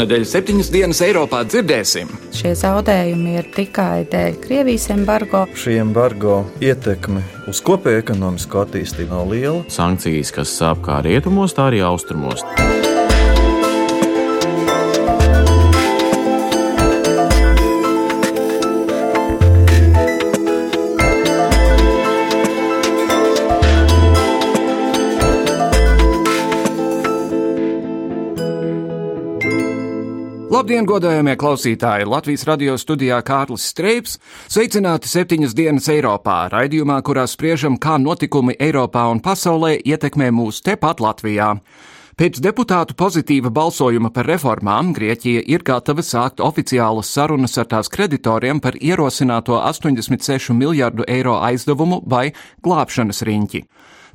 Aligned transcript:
Šonadēļ 0.00 0.22
septiņas 0.24 0.68
dienas 0.72 1.00
Eiropā 1.04 1.42
dzirdēsim. 1.44 2.08
Šie 2.32 2.54
zaudējumi 2.56 3.34
ir 3.36 3.50
tikai 3.52 4.06
dēļ 4.08 4.38
Krievijas 4.40 4.88
embargo. 4.94 5.42
Šī 5.52 5.76
embargo 5.82 6.38
ietekme 6.64 7.20
uz 7.52 7.60
kopēju 7.60 8.00
ekonomisko 8.00 8.64
attīstību 8.64 9.12
nav 9.12 9.28
liela. 9.28 9.60
Sankcijas, 9.68 10.32
kas 10.32 10.56
sāp 10.56 10.80
kā 10.88 11.02
rietumos, 11.04 11.52
tā 11.52 11.68
arī 11.68 11.84
austrumos. 11.84 12.48
Labdien, 30.70 30.86
godājamie 30.86 31.32
klausītāji! 31.34 32.04
Latvijas 32.06 32.44
radio 32.46 32.76
studijā 32.78 33.16
Kārlis 33.26 33.64
Streips. 33.72 34.12
Sveicināti 34.46 35.10
septiņas 35.10 35.56
dienas 35.58 35.88
Eiropā, 35.90 36.44
raidījumā, 36.52 37.00
kurā 37.02 37.24
spriežam, 37.26 37.74
kā 37.74 37.96
notikumi 37.98 38.54
Eiropā 38.54 39.08
un 39.10 39.18
pasaulē 39.18 39.72
ietekmē 39.82 40.28
mūs 40.30 40.62
tepat 40.62 41.02
Latvijā. 41.02 41.48
Pēc 42.14 42.38
deputātu 42.46 42.94
pozitīva 42.94 43.50
balsojuma 43.50 44.12
par 44.14 44.30
reformām 44.30 44.94
Grieķija 44.94 45.42
ir 45.50 45.66
gatava 45.66 46.06
sākt 46.06 46.38
oficiālas 46.38 47.10
sarunas 47.18 47.58
ar 47.58 47.66
tās 47.66 47.90
kreditoriem 47.90 48.62
par 48.62 48.78
ierosināto 48.78 49.58
86 49.58 50.54
miljardu 50.54 51.02
eiro 51.10 51.40
aizdevumu 51.50 52.04
vai 52.06 52.28
glābšanas 52.62 53.26
riņķi. 53.26 53.66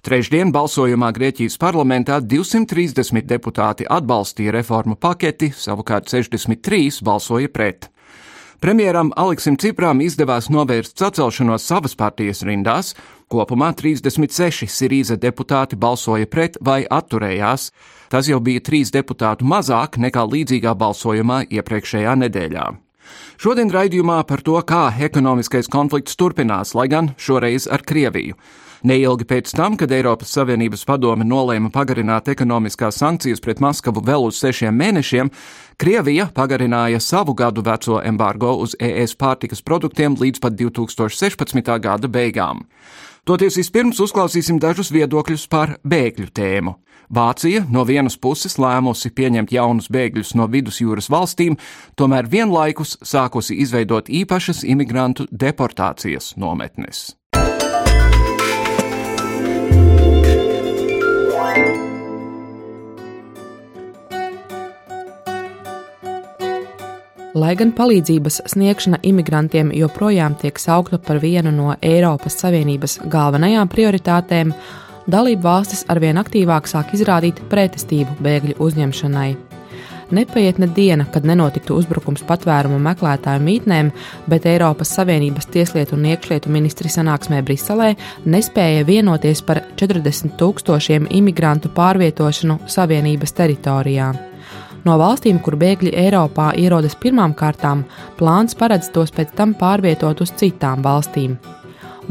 Trešdien 0.05 0.51
balsojumā 0.53 1.07
Grieķijas 1.17 1.55
parlamentā 1.57 2.19
230 2.21 3.25
deputāti 3.25 3.87
atbalstīja 3.89 4.51
reformu 4.53 4.93
paketi, 5.01 5.47
savukārt 5.49 6.11
63 6.11 6.99
balsoja 7.01 7.49
pret. 7.49 7.87
Premjeram 8.61 9.09
Aleksim 9.17 9.55
Cipram 9.57 10.03
izdevās 10.05 10.51
novērst 10.53 11.01
sacelšanos 11.01 11.65
savas 11.65 11.97
partijas 11.97 12.43
rindās, 12.45 12.91
kopumā 13.33 13.71
36 13.73 14.69
Sirīza 14.69 15.17
deputāti 15.17 15.73
balsoja 15.73 16.29
pret 16.29 16.59
vai 16.61 16.83
atturējās. 16.85 17.71
Tas 18.13 18.29
jau 18.29 18.37
bija 18.45 18.61
trīs 18.61 18.93
deputātu 18.93 19.47
mazāk 19.49 19.97
nekā 19.97 20.27
līdzīgā 20.35 20.75
balsojumā 20.77 21.47
iepriekšējā 21.49 22.13
nedēļā. 22.27 22.67
Šodien 23.41 23.73
raidījumā 23.73 24.19
par 24.29 24.45
to, 24.45 24.61
kā 24.61 24.83
ekonomiskais 25.09 25.65
konflikts 25.65 26.13
turpinās, 26.13 26.75
lai 26.77 26.85
gan 26.93 27.15
šoreiz 27.17 27.65
ar 27.65 27.81
Krieviju. 27.81 28.37
Neilgi 28.85 29.25
pēc 29.25 29.49
tam, 29.57 29.73
kad 29.81 29.89
Eiropas 29.95 30.29
Savienības 30.35 30.83
padome 30.85 31.25
nolēma 31.25 31.71
pagarināt 31.73 32.27
ekonomiskās 32.29 32.99
sankcijas 33.01 33.41
pret 33.41 33.57
Maskavu 33.63 34.03
vēl 34.05 34.27
uz 34.27 34.37
sešiem 34.37 34.77
mēnešiem, 34.77 35.31
Krievija 35.81 36.27
pagarināja 36.35 36.99
savu 37.01 37.33
gadu 37.33 37.63
veco 37.65 37.97
embargo 38.05 38.53
uz 38.61 38.75
ES 38.77 39.15
pārtikas 39.17 39.65
produktiem 39.65 40.13
līdz 40.21 40.43
pat 40.43 40.53
2016. 40.59 41.73
gada 41.81 42.11
beigām. 42.11 42.61
Toties 43.25 43.57
vispirms 43.57 44.03
uzklausīsim 44.05 44.61
dažus 44.61 44.93
viedokļus 44.93 45.47
par 45.49 45.79
bēgļu 45.81 46.29
tēmu. 46.29 46.77
Vācija 47.09 47.65
no 47.73 47.81
vienas 47.89 48.19
puses 48.21 48.59
lēmusi 48.61 49.09
pieņemt 49.17 49.53
jaunus 49.53 49.89
bēgļus 49.89 50.35
no 50.37 50.45
vidusjūras 50.45 51.09
valstīm, 51.09 51.57
tomēr 51.97 52.29
vienlaikus 52.29 52.99
sākusi 53.01 53.57
izveidot 53.65 54.13
īpašas 54.13 54.61
imigrantu 54.61 55.25
deportācijas 55.31 56.35
nometnes. 56.37 57.15
Lai 67.35 67.51
gan 67.59 67.73
palīdzības 67.75 68.37
sniegšana 68.47 69.01
imigrantiem 69.03 69.73
joprojām 69.75 70.37
tiek 70.39 70.55
saukta 70.61 70.95
par 71.03 71.17
vienu 71.19 71.51
no 71.51 71.73
Eiropas 71.83 72.37
Savienības 72.39 72.93
galvenajām 73.11 73.67
prioritātēm, 73.73 74.53
dalību 75.11 75.43
valstis 75.43 75.81
arvien 75.91 76.15
aktīvāk 76.21 76.69
sāk 76.71 76.93
izrādīt 76.95 77.41
pretestību 77.51 78.15
bēgļu 78.23 78.55
uzņemšanai. 78.63 79.33
Nepaiet 80.15 80.61
ne 80.63 80.69
diena, 80.71 81.03
kad 81.11 81.27
nenotiktu 81.27 81.75
uzbrukums 81.75 82.23
patvērumu 82.29 82.77
meklētāju 82.85 83.41
mītnēm, 83.43 83.89
bet 84.31 84.47
Eiropas 84.47 84.93
Savienības 84.95 85.49
tieslietu 85.51 85.97
un 85.97 86.05
iekšlietu 86.13 86.53
ministri 86.53 86.93
sanāksmē 86.93 87.41
Briselē 87.43 87.89
nespēja 88.23 88.87
vienoties 88.87 89.43
par 89.43 89.59
40 89.75 90.37
tūkstošiem 90.39 91.11
imigrantu 91.19 91.73
pārvietošanu 91.75 92.61
Savienības 92.77 93.35
teritorijā. 93.41 94.13
No 94.85 94.99
valstīm, 95.01 95.39
kur 95.41 95.57
bēgļi 95.57 95.95
Eiropā 95.97 96.51
ierodas 96.61 96.93
pirmām 97.01 97.33
kārtām, 97.37 97.83
plāns 98.19 98.53
paredz 98.57 98.91
tos 98.93 99.09
pēc 99.13 99.31
tam 99.37 99.55
pārvietot 99.57 100.21
uz 100.21 100.33
citām 100.37 100.83
valstīm. 100.85 101.39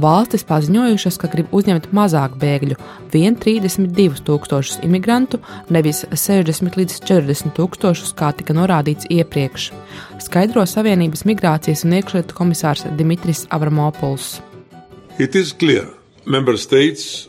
Valstis 0.02 0.42
paziņojušas, 0.48 1.16
ka 1.22 1.28
grib 1.30 1.52
uzņemt 1.54 1.92
mazāk 1.94 2.34
bēgļu, 2.40 2.74
vien 3.12 3.36
32 3.38 4.24
tūkstošus 4.26 4.80
imigrantu, 4.82 5.38
nevis 5.70 6.02
60 6.10 6.74
līdz 6.80 6.96
40 7.06 7.54
tūkstošus, 7.54 8.10
kā 8.18 8.32
tika 8.34 8.56
norādīts 8.58 9.06
iepriekš, 9.06 9.68
skaidro 10.26 10.66
Savienības 10.66 11.22
migrācijas 11.30 11.84
un 11.86 11.94
iekšlietu 12.00 12.34
komisārs 12.34 12.82
Dimitris 12.98 13.44
Avramopuls. 13.54 14.40
It 15.22 15.38
is 15.38 15.54
clear 15.54 15.86
member 16.26 16.58
states 16.58 17.28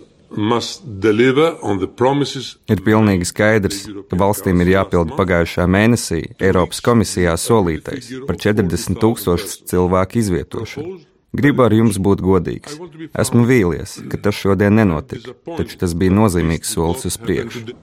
Ir 2.72 2.84
pilnīgi 2.84 3.28
skaidrs, 3.30 3.82
ka 4.10 4.20
valstīm 4.20 4.62
ir 4.64 4.74
jāpilda 4.74 5.16
pagājušā 5.18 5.68
mēnesī 5.72 6.22
Eiropas 6.44 6.84
komisijā 6.86 7.36
solītais 7.40 8.12
par 8.28 8.40
40 8.42 9.00
tūkstošu 9.02 9.68
cilvēku 9.72 10.20
izvietošanu. 10.24 10.98
Gribu 11.36 11.66
ar 11.66 11.74
jums 11.76 11.98
būt 12.00 12.22
godīgs. 12.24 12.78
Esmu 13.24 13.44
vīlies, 13.48 13.98
ka 14.12 14.20
tas 14.28 14.38
šodien 14.40 14.78
nenotika, 14.80 15.36
taču 15.58 15.80
tas 15.82 15.96
bija 15.98 16.16
nozīmīgs 16.16 16.72
solis 16.78 17.08
uz 17.10 17.20
priekšu. 17.20 17.76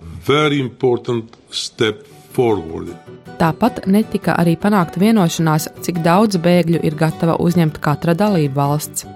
Tāpat 3.41 3.87
netika 3.91 4.37
arī 4.39 4.55
panākta 4.61 5.01
vienošanās, 5.03 5.69
cik 5.83 6.03
daudz 6.05 6.39
bēgļu 6.43 6.83
ir 6.87 6.97
gatava 6.99 7.39
uzņemt 7.43 7.81
katra 7.83 8.15
dalība 8.19 8.61
valsts. 8.61 9.07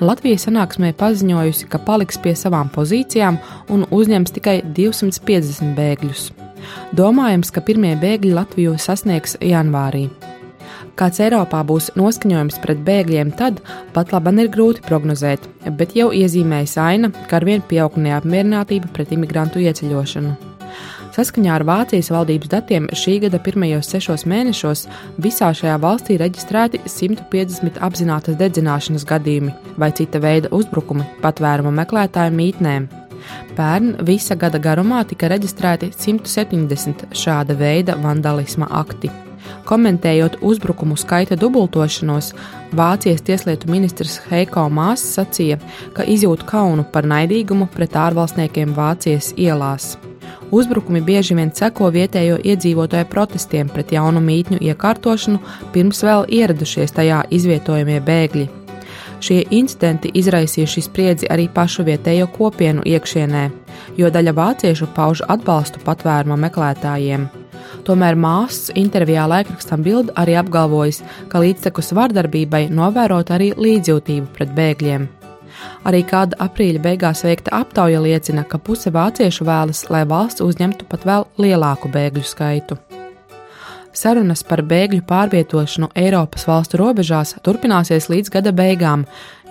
Latvija 0.00 0.40
sanāksmē 0.40 0.94
paziņojusi, 1.00 1.68
ka 1.68 1.80
paliks 1.82 2.20
pie 2.22 2.36
savām 2.38 2.70
pozīcijām 2.74 3.40
un 3.74 3.84
uzņems 3.90 4.36
tikai 4.38 4.60
250 4.76 5.74
bēgļus. 5.78 6.30
Domājams, 6.96 7.50
ka 7.52 7.64
pirmie 7.64 7.92
bēgļi 8.00 8.32
Latviju 8.38 8.78
sasniegs 8.80 9.36
janvārī. 9.42 10.06
Kāds 10.94 11.18
Eiropā 11.18 11.64
būs 11.66 11.90
noskaņojums 11.98 12.60
pret 12.62 12.80
bēgļiem, 12.86 13.34
tad 13.34 13.58
pat 13.96 14.14
labi 14.14 14.36
ir 14.44 14.50
grūti 14.54 14.84
prognozēt, 14.86 15.48
bet 15.78 15.96
jau 15.98 16.12
iezīmējas 16.14 16.78
aina, 16.78 17.10
ka 17.28 17.40
arvien 17.40 17.66
pieaug 17.66 17.98
neapmierinātība 17.98 18.94
pret 18.94 19.10
imigrantu 19.16 19.64
ieceļošanu. 19.66 20.53
Saskaņā 21.14 21.52
ar 21.54 21.62
Vācijas 21.62 22.08
valdības 22.10 22.50
datiem 22.50 22.86
šī 22.90 23.20
gada 23.22 23.38
pirmajos 23.38 23.86
sešos 23.92 24.24
mēnešos 24.26 24.80
visā 25.22 25.52
šajā 25.54 25.76
valstī 25.78 26.16
reģistrēti 26.18 26.80
150 26.90 27.76
apzinātas 27.86 28.34
dedzināšanas 28.40 29.04
gadījumi 29.06 29.52
vai 29.78 29.92
cita 29.94 30.18
veida 30.18 30.50
uzbrukumi 30.56 31.06
patvērumu 31.22 31.70
meklētāju 31.76 32.34
mītnēm. 32.34 32.88
Pērn 33.54 33.92
visa 34.08 34.34
gada 34.34 34.58
garumā 34.58 35.04
tika 35.06 35.30
reģistrēti 35.30 35.92
170 35.94 37.06
šāda 37.14 37.54
veida 37.62 37.94
vandalisma 38.02 38.66
akti. 38.82 39.12
Komentējot 39.68 40.40
uzbrukumu 40.42 40.96
skaita 40.98 41.38
dubultošanos, 41.38 42.32
Vācijas 42.74 43.22
tieslietu 43.22 43.70
ministrs 43.70 44.18
Heiko 44.32 44.66
Māss 44.66 45.14
sacīja, 45.14 45.60
ka 45.94 46.02
izjūt 46.10 46.42
kaunu 46.48 46.82
par 46.90 47.06
naidīgumu 47.06 47.70
pret 47.76 47.94
ārvalstniekiem 48.02 48.74
Vācijas 48.74 49.30
ielās. 49.38 49.94
Uzbrukumi 50.50 51.00
bieži 51.00 51.34
vien 51.38 51.50
seko 51.54 51.88
vietējo 51.94 52.36
iedzīvotāju 52.44 53.08
protestiem 53.10 53.70
pret 53.72 53.92
jaunu 53.94 54.20
mītņu 54.24 54.60
iekārtošanu, 54.60 55.40
pirms 55.72 56.02
vēl 56.04 56.26
ieradušies 56.28 56.94
tajā 56.94 57.22
izvietojamie 57.30 58.00
bēgļi. 58.04 58.48
Šie 59.24 59.40
incidenti 59.56 60.10
izraisījuši 60.20 60.82
spriedzi 60.84 61.30
arī 61.32 61.46
pašu 61.48 61.86
vietējo 61.86 62.28
kopienu 62.34 62.84
iekšienē, 62.84 63.44
jo 63.96 64.10
daļa 64.12 64.36
vāciešu 64.36 64.90
pauž 64.96 65.24
atbalstu 65.32 65.80
patvēruma 65.86 66.36
meklētājiem. 66.44 67.26
Tomēr 67.88 68.16
māsas 68.20 68.70
intervijā 68.76 69.24
laikrakstam 69.30 69.82
Bild 69.84 70.12
arī 70.20 70.36
apgalvojas, 70.40 71.02
ka 71.32 71.40
līdztekus 71.40 71.92
vardarbībai 71.96 72.66
novērot 72.72 73.32
arī 73.32 73.52
līdzjūtību 73.56 74.32
pret 74.36 74.56
bēgļiem. 74.56 75.08
Arī 75.84 76.02
kāda 76.08 76.38
aprīļa 76.46 76.82
beigās 76.84 77.24
veikta 77.26 77.54
aptauja 77.60 78.02
liecina, 78.02 78.44
ka 78.44 78.58
puse 78.58 78.92
vāciešu 78.94 79.46
vēlas, 79.46 79.86
lai 79.90 80.04
valsts 80.08 80.44
uzņemtu 80.44 80.88
pat 80.90 81.06
vēl 81.08 81.26
lielāku 81.38 81.90
bēgļu 81.92 82.24
skaitu. 82.28 82.78
Sarunas 83.94 84.42
par 84.42 84.64
bēgļu 84.66 85.04
pārvietošanu 85.06 85.92
Eiropas 85.94 86.48
valstu 86.48 86.80
robežās 86.80 87.36
turpināsies 87.46 88.08
līdz 88.10 88.32
gada 88.34 88.50
beigām, 88.50 89.04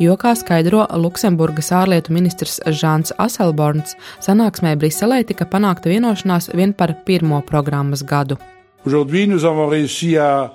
jo, 0.04 0.18
kā 0.20 0.34
skaidro 0.36 0.84
Luksemburgas 1.00 1.72
ārlietu 1.72 2.12
ministrs 2.12 2.60
Žāns 2.68 3.16
Aselborns, 3.24 3.96
sanāksmē 4.26 4.76
Briselē 4.82 5.22
tika 5.30 5.48
panākta 5.48 5.94
vienošanās 5.94 6.52
vien 6.52 6.76
par 6.76 6.92
pirmo 7.08 7.40
programmas 7.48 8.04
gadu. 8.04 8.38
Aujourd'hui, 8.86 9.28
nous 9.28 9.46
avons 9.46 9.70
réussi 9.70 10.18
à 10.18 10.52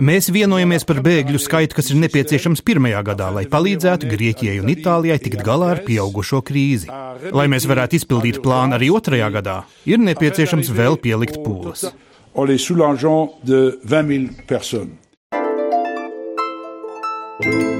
Mēs 0.00 0.30
vienojamies 0.32 0.86
par 0.88 1.02
bēgļu 1.04 1.40
skaitu, 1.44 1.76
kas 1.76 1.90
ir 1.92 1.98
nepieciešams 2.00 2.62
pirmajā 2.64 3.02
gadā, 3.10 3.28
lai 3.36 3.44
palīdzētu 3.52 4.08
Grieķijai 4.08 4.62
un 4.62 4.70
Itālijai 4.72 5.18
tikt 5.20 5.42
galā 5.44 5.74
ar 5.74 5.82
pieaugušo 5.84 6.40
krīzi. 6.46 6.88
Lai 7.36 7.46
mēs 7.52 7.68
varētu 7.68 8.00
izpildīt 8.00 8.40
plānu 8.44 8.78
arī 8.78 8.88
otrajā 8.96 9.28
gadā, 9.36 9.58
ir 9.84 10.00
nepieciešams 10.00 10.72
vēl 10.72 10.96
pielikt 11.04 11.42
pūles. 11.44 11.90
en 17.40 17.68
les 17.68 17.79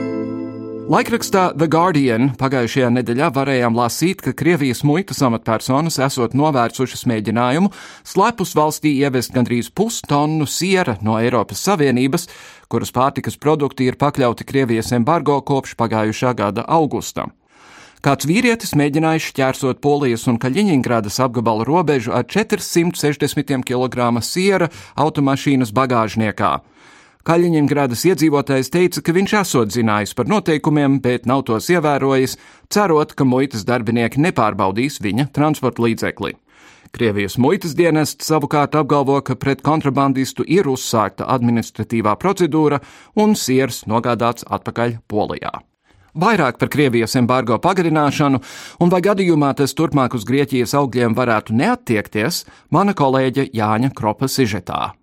Laikrakstā 0.91 1.53
The 1.55 1.69
Guardian 1.71 2.33
pagājušajā 2.35 2.89
nedēļā 2.91 3.29
varējām 3.31 3.77
lasīt, 3.79 4.25
ka 4.25 4.33
Krievijas 4.35 4.81
muitas 4.83 5.21
amatpersonas 5.23 6.01
esot 6.03 6.33
novērsušas 6.35 7.05
mēģinājumu 7.07 7.69
slepus 8.03 8.57
valstī 8.59 8.97
ievest 8.99 9.31
gandrīz 9.31 9.69
pustonu 9.71 10.49
siera 10.51 10.97
no 11.07 11.15
Eiropas 11.23 11.63
Savienības, 11.69 12.27
kuras 12.67 12.91
pārtikas 12.91 13.39
produkti 13.39 13.87
ir 13.87 14.01
pakļauti 14.03 14.49
Krievijas 14.49 14.91
embargo 14.99 15.37
kopš 15.47 15.77
pagājušā 15.79 16.35
gada 16.43 16.67
augusta. 16.67 17.29
Kāds 18.03 18.27
vīrietis 18.27 18.75
mēģināja 18.75 19.23
šķērsot 19.29 19.79
Polijas 19.79 20.27
un 20.27 20.43
Kaļiņģerādas 20.43 21.21
apgabala 21.23 21.71
robežu 21.71 22.17
ar 22.19 22.27
460 22.27 23.63
kg 23.63 24.11
siera 24.27 24.73
automašīnas 24.99 25.71
bagāžniekā. 25.71 26.57
Kaļiņģerādas 27.31 28.01
iedzīvotājs 28.09 28.73
teica, 28.75 29.01
ka 29.07 29.13
viņš 29.15 29.33
esot 29.39 29.71
zinājis 29.71 30.17
par 30.19 30.27
noteikumiem, 30.27 30.97
bet 30.99 31.29
nav 31.31 31.45
tos 31.47 31.69
ievērojis, 31.71 32.35
cerot, 32.75 33.13
ka 33.15 33.23
muitas 33.23 33.63
darbinieki 33.69 34.19
nepārbaudīs 34.25 34.99
viņa 34.99 35.29
transporta 35.37 35.85
līdzekli. 35.85 36.33
Krievijas 36.91 37.39
muitas 37.39 37.77
dienests 37.79 38.27
savukārt 38.27 38.75
apgalvo, 38.75 39.21
ka 39.23 39.39
pret 39.39 39.63
kontrabandistu 39.63 40.43
ir 40.43 40.67
uzsākta 40.67 41.31
administratīvā 41.31 42.19
procedūra 42.19 42.83
un 43.15 43.39
siers 43.39 43.85
nogādāts 43.87 44.43
atpakaļ 44.51 44.99
Polijā. 45.07 45.55
Vairāk 46.19 46.59
par 46.59 46.75
Krievijas 46.75 47.15
embargo 47.15 47.61
pagarināšanu 47.63 48.43
un 48.83 48.91
vai 48.91 49.07
gadījumā 49.07 49.55
tas 49.55 49.79
turpmāk 49.79 50.19
uz 50.19 50.27
Grieķijas 50.27 50.75
augļiem 50.83 51.15
varētu 51.15 51.55
neattiekties, 51.63 52.43
mana 52.75 52.99
kolēģe 52.99 53.53
Jāņa 53.55 53.95
Kropa 53.95 54.27
sižetā. 54.27 54.97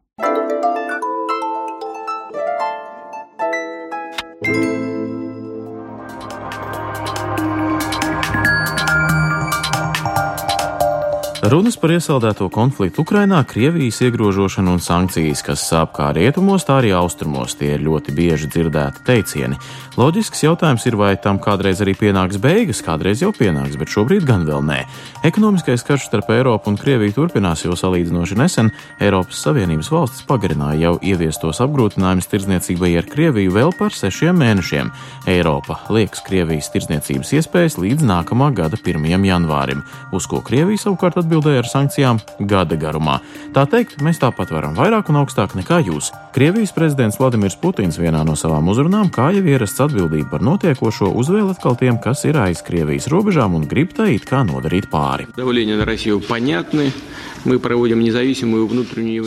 Runas 11.47 11.77
par 11.79 11.93
iesaldēto 11.95 12.49
konfliktu 12.51 13.05
Ukrainā, 13.05 13.37
Krievijas 13.47 14.01
iegrožošanu 14.03 14.73
un 14.75 14.81
sankcijas, 14.83 15.39
kas 15.47 15.61
sāp 15.63 15.93
kā 15.95 16.09
rietumos, 16.11 16.65
tā 16.67 16.81
arī 16.81 16.89
austrumos, 16.91 17.53
tie 17.55 17.69
ir 17.77 17.85
ļoti 17.85 18.11
bieži 18.11 18.49
dzirdēti 18.51 19.05
teicieni. 19.07 19.55
Loģisks 19.95 20.43
jautājums 20.43 20.83
ir, 20.89 20.97
vai 20.99 21.13
tam 21.15 21.39
kādreiz 21.39 21.79
arī 21.81 21.93
pienāks 21.95 22.41
beigas, 22.43 22.81
kādreiz 22.83 23.23
jau 23.23 23.31
pienāks, 23.31 23.77
bet 23.79 23.93
šobrīd 23.93 24.27
gan 24.27 24.43
vēl 24.43 24.59
nē. 24.67 24.81
Ekonomiskais 25.29 25.85
karš 25.87 26.09
starp 26.09 26.33
Eiropu 26.35 26.73
un 26.73 26.75
Krieviju 26.81 27.15
turpinās, 27.15 27.63
jo 27.63 27.77
salīdzinoši 27.79 28.37
nesen 28.37 28.73
Eiropas 28.99 29.39
Savienības 29.47 29.91
valstis 29.93 30.27
pagarināja 30.27 30.83
jau 30.83 30.93
ieviestos 30.99 31.63
apgrūtinājumus 31.63 32.27
tirdzniecībai 32.27 32.91
ar 32.99 33.07
Krieviju 33.07 33.55
vēl 33.55 33.73
par 33.79 33.95
sešiem 33.95 34.35
mēnešiem. 34.43 34.91
Eiropa 35.31 35.79
liekas 35.95 36.21
Krievijas 36.27 36.69
tirdzniecības 36.75 37.33
iespējas 37.39 37.79
līdz 37.79 38.03
nākamā 38.11 38.51
gada 38.59 38.75
1. 38.83 39.07
janvārim, 39.31 39.87
uz 40.11 40.27
ko 40.27 40.43
Krievija 40.43 40.83
savukārt 40.83 41.17
atbildēja 41.37 41.61
ar 41.61 41.69
sankcijām 41.69 42.19
gada 42.49 42.77
garumā. 42.79 43.19
Tā 43.53 43.65
teikt, 43.69 44.01
mēs 44.01 44.19
tāpat 44.21 44.51
varam 44.53 44.75
vairāk 44.77 45.11
un 45.11 45.21
augstāk 45.21 45.55
nekā 45.57 45.83
jūs. 45.85 46.09
Krievijas 46.33 46.73
prezidents 46.73 47.19
Vladimirs 47.21 47.57
Putins 47.61 47.97
vienā 48.01 48.23
no 48.25 48.35
savām 48.37 48.67
uzrunām, 48.69 49.11
kā 49.13 49.29
jau 49.35 49.43
ierasts 49.45 49.81
atbildību 49.85 50.29
par 50.31 50.45
notiekošo, 50.45 51.11
uzvēl 51.13 51.51
atkal 51.53 51.77
tiem, 51.79 52.01
kas 52.01 52.25
ir 52.25 52.37
aiz 52.41 52.63
Krievijas 52.65 53.09
robežām 53.13 53.57
un 53.57 53.67
grib 53.69 53.93
tai 53.97 54.15
it 54.17 54.27
kā 54.29 54.43
nodarīt 54.47 54.89
pāri. 54.91 55.29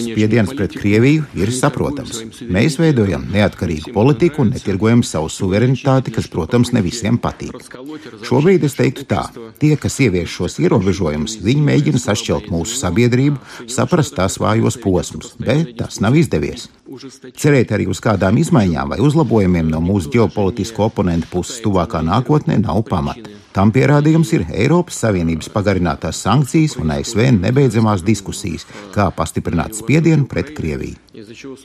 Spiediens 0.04 0.52
pret 0.52 0.74
Krieviju 0.76 1.24
ir 1.38 1.52
saprotams. 1.54 2.20
Mēs 2.52 2.76
veidojam 2.80 3.24
neatkarīgu 3.32 3.94
politiku 3.96 4.44
un 4.44 4.52
netirgojam 4.54 5.02
savu 5.06 5.30
suverenitāti, 5.32 6.12
kas, 6.14 6.28
protams, 6.28 6.74
ne 6.76 6.82
visiem 6.84 7.16
patīk. 7.22 7.56
Šobrīd 8.26 8.66
es 8.68 8.76
teiktu 8.76 9.06
tā, 9.08 9.24
tie, 9.62 9.72
kas 9.80 9.96
ievieš 10.04 10.36
šos 10.36 10.58
ierobežojumus, 10.60 11.38
viņi 11.44 11.64
mēģina 11.64 11.89
sašķelt 11.98 12.50
mūsu 12.52 12.78
sabiedrību, 12.78 13.40
saprast 13.66 14.14
tās 14.18 14.38
vājos 14.42 14.78
posmus, 14.82 15.34
bet 15.40 15.74
tas 15.80 15.98
nav 16.04 16.18
izdevies. 16.20 16.68
Cerēt 17.40 17.74
arī 17.74 17.88
uz 17.90 18.02
kādām 18.04 18.38
izmaiņām 18.42 18.94
vai 18.94 19.00
uzlabojumiem 19.02 19.70
no 19.72 19.82
mūsu 19.82 20.12
ģeopolitisko 20.14 20.90
oponentu 20.90 21.32
puses 21.32 21.62
tuvākā 21.64 22.04
nākotnē 22.06 22.60
nav 22.62 22.84
pamata. 22.90 23.39
Tam 23.50 23.72
pierādījums 23.74 24.30
ir 24.36 24.44
Eiropas 24.54 25.00
Savienības 25.02 25.48
pagarinātās 25.50 26.20
sankcijas 26.22 26.76
un 26.78 26.92
ASV 26.94 27.24
nebeidzamās 27.34 28.04
diskusijas, 28.06 28.62
kā 28.94 29.08
pastiprināt 29.16 29.74
spiedienu 29.74 30.28
pret 30.30 30.52
Krieviju. 30.54 30.94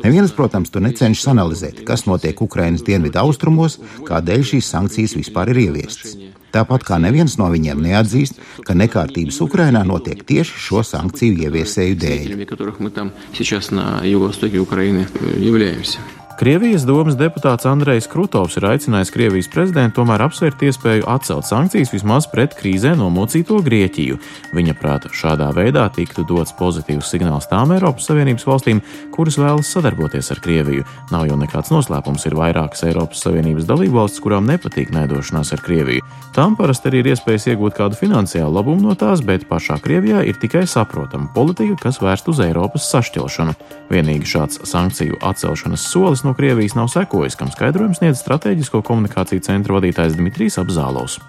Neviens, 0.02 0.34
protams, 0.34 0.72
to 0.74 0.82
necenšas 0.82 1.30
analizēt, 1.36 1.84
kas 1.86 2.08
notiek 2.10 2.42
Ukrainas 2.42 2.82
dienvidu 2.88 3.22
austrumos, 3.22 3.78
kādēļ 4.08 4.42
šīs 4.50 4.72
sankcijas 4.74 5.14
vispār 5.20 5.54
ir 5.54 5.62
ieviestas. 5.68 6.18
Tāpat 6.56 6.82
kā 6.88 6.98
neviens 7.04 7.38
no 7.38 7.52
viņiem 7.54 7.78
neatzīst, 7.86 8.42
ka 8.66 8.74
nekārtības 8.74 9.38
Ukrainā 9.46 9.86
notiek 9.86 10.26
tieši 10.26 10.54
šo 10.66 10.82
sankciju 10.88 11.46
ieviesēju 11.46 11.96
dēļ. 12.02 12.26
Krievijas 16.36 16.84
domas 16.84 17.16
deputāts 17.16 17.64
Andrejs 17.64 18.10
Krutovs 18.12 18.58
ir 18.60 18.66
aicinājis 18.68 19.12
Krievijas 19.14 19.48
prezidentu 19.48 20.02
tomēr 20.02 20.26
apsvērt 20.26 20.66
iespēju 20.68 21.06
atcelt 21.08 21.48
sankcijas 21.48 21.94
vismaz 21.94 22.26
pret 22.28 22.52
krīzē 22.60 22.92
nomocīto 23.00 23.62
Grieķiju. 23.64 24.18
Viņa 24.52 24.76
prāta 24.76 25.08
šādā 25.16 25.48
veidā 25.56 25.86
tiktu 25.96 26.26
dots 26.28 26.52
pozitīvs 26.60 27.08
signāls 27.14 27.48
tām 27.48 27.72
Eiropas 27.72 28.10
Savienības 28.10 28.44
valstīm, 28.50 28.82
kuras 29.16 29.40
vēlas 29.40 29.72
sadarboties 29.72 30.34
ar 30.36 30.42
Krieviju. 30.44 30.84
Nav 31.14 31.24
jau 31.30 31.38
nekāds 31.40 31.72
noslēpums, 31.72 32.28
ir 32.28 32.36
vairākas 32.36 32.84
Eiropas 32.90 33.24
Savienības 33.24 33.70
dalībvalstis, 33.72 34.20
kurām 34.26 34.52
nepatīk 34.52 34.92
nēdošanās 34.92 35.54
ar 35.56 35.64
Krieviju. 35.64 36.04
Tām 36.36 36.60
parasti 36.60 36.92
arī 36.92 37.00
ir 37.00 37.14
iespējas 37.14 37.48
iegūt 37.54 37.80
kādu 37.80 37.96
finansiālu 37.96 38.58
labumu 38.58 38.90
no 38.90 38.98
tās, 39.00 39.24
bet 39.24 39.48
pašā 39.48 39.80
Krievijā 39.80 40.26
ir 40.28 40.36
tikai 40.44 40.66
saprotama 40.68 41.32
politika, 41.32 41.80
kas 41.88 42.04
vērsta 42.04 42.36
uz 42.36 42.44
Eiropas 42.44 42.92
sašķelšanu. 42.92 43.56
Vienīgi 43.88 44.34
šāds 44.36 44.60
sankciju 44.68 45.24
atcelšanas 45.24 45.88
solis 45.94 46.25
no 46.26 46.34
Krievijas 46.34 46.76
nav 46.76 46.90
sekojis, 46.90 47.36
kam 47.40 47.52
skaidrojums 47.54 48.00
sniedz 48.02 48.20
strateģisko 48.24 48.82
komunikāciju 48.86 49.44
centra 49.46 49.78
vadītājs 49.78 50.18
Dmitrijs 50.18 50.58
Apzālovs. 50.62 51.20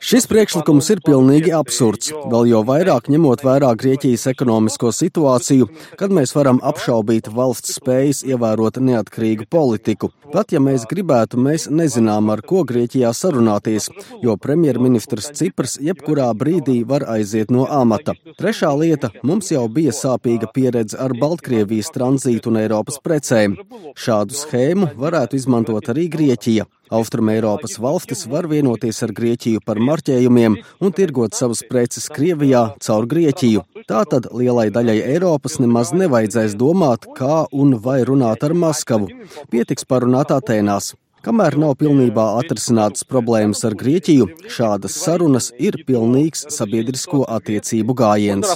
Šis 0.00 0.28
priekšlikums 0.30 0.90
ir 0.94 1.02
pilnīgi 1.04 1.52
absurds, 1.56 2.12
vēl 2.32 2.50
jau 2.52 2.62
vairāk 2.66 3.10
ņemot 3.12 3.44
vērā 3.44 3.74
Grieķijas 3.78 4.26
ekonomisko 4.32 4.92
situāciju, 4.96 5.68
kad 6.00 6.14
mēs 6.14 6.34
varam 6.36 6.60
apšaubīt 6.64 7.28
valsts 7.34 7.76
spējas 7.78 8.24
ievērot 8.24 8.80
neatkarīgu 8.80 9.48
politiku. 9.52 10.12
Pat 10.32 10.50
ja 10.54 10.60
mēs 10.62 10.86
gribētu, 10.90 11.38
mēs 11.38 11.68
nezinām, 11.70 12.30
ar 12.32 12.40
ko 12.42 12.64
Grieķijā 12.66 13.12
sarunāties, 13.14 13.90
jo 14.24 14.34
premjerministrs 14.40 15.30
Ciprs 15.36 15.76
jebkurā 15.82 16.30
brīdī 16.34 16.80
var 16.88 17.04
aiziet 17.12 17.52
no 17.54 17.68
amata. 17.70 18.16
Trešā 18.40 18.72
lieta- 18.80 19.10
mums 19.28 19.52
jau 19.52 19.68
bija 19.68 19.92
sāpīga 19.92 20.50
pieredze 20.54 20.98
ar 20.98 21.12
Baltkrievijas 21.20 21.92
tranzītu 22.14 22.50
un 22.50 22.60
Eiropas 22.62 23.00
precēm. 23.02 23.56
Šādu 23.98 24.34
schēmu 24.34 24.94
varētu 24.96 25.36
izmantot 25.36 25.88
arī 25.90 26.08
Grieķija. 26.08 26.66
Austrum 26.94 27.28
Eiropas 27.32 27.78
valstis 27.80 28.26
var 28.30 28.46
vienoties 28.46 29.02
ar 29.02 29.10
Grieķiju 29.12 29.60
par 29.64 29.80
marķējumiem 29.80 30.56
un 30.80 30.92
tirgot 30.92 31.34
savas 31.34 31.64
preces 31.68 32.08
Krievijā 32.08 32.76
caur 32.78 33.06
Grieķiju. 33.06 33.64
Tātad 33.88 34.30
lielai 34.32 34.70
daļai 34.70 35.00
Eiropas 35.16 35.58
nemaz 35.58 35.92
nevajadzēs 35.92 36.54
domāt, 36.54 37.08
kā 37.16 37.46
un 37.52 37.78
vai 37.80 38.02
runāt 38.04 38.44
ar 38.44 38.54
Maskavu. 38.54 39.10
Pietiks 39.50 39.84
parunāt 39.88 40.30
Atēnās. 40.30 40.94
Kamēr 41.24 41.54
nav 41.56 41.78
pilnībā 41.80 42.24
atrisinātas 42.42 43.06
problēmas 43.08 43.62
ar 43.64 43.72
Grieķiju, 43.80 44.26
šādas 44.52 44.98
sarunas 45.00 45.46
ir 45.56 45.78
pilnīgs 45.88 46.42
sabiedrisko 46.52 47.22
attiecību 47.32 47.96
gājiens. 47.96 48.50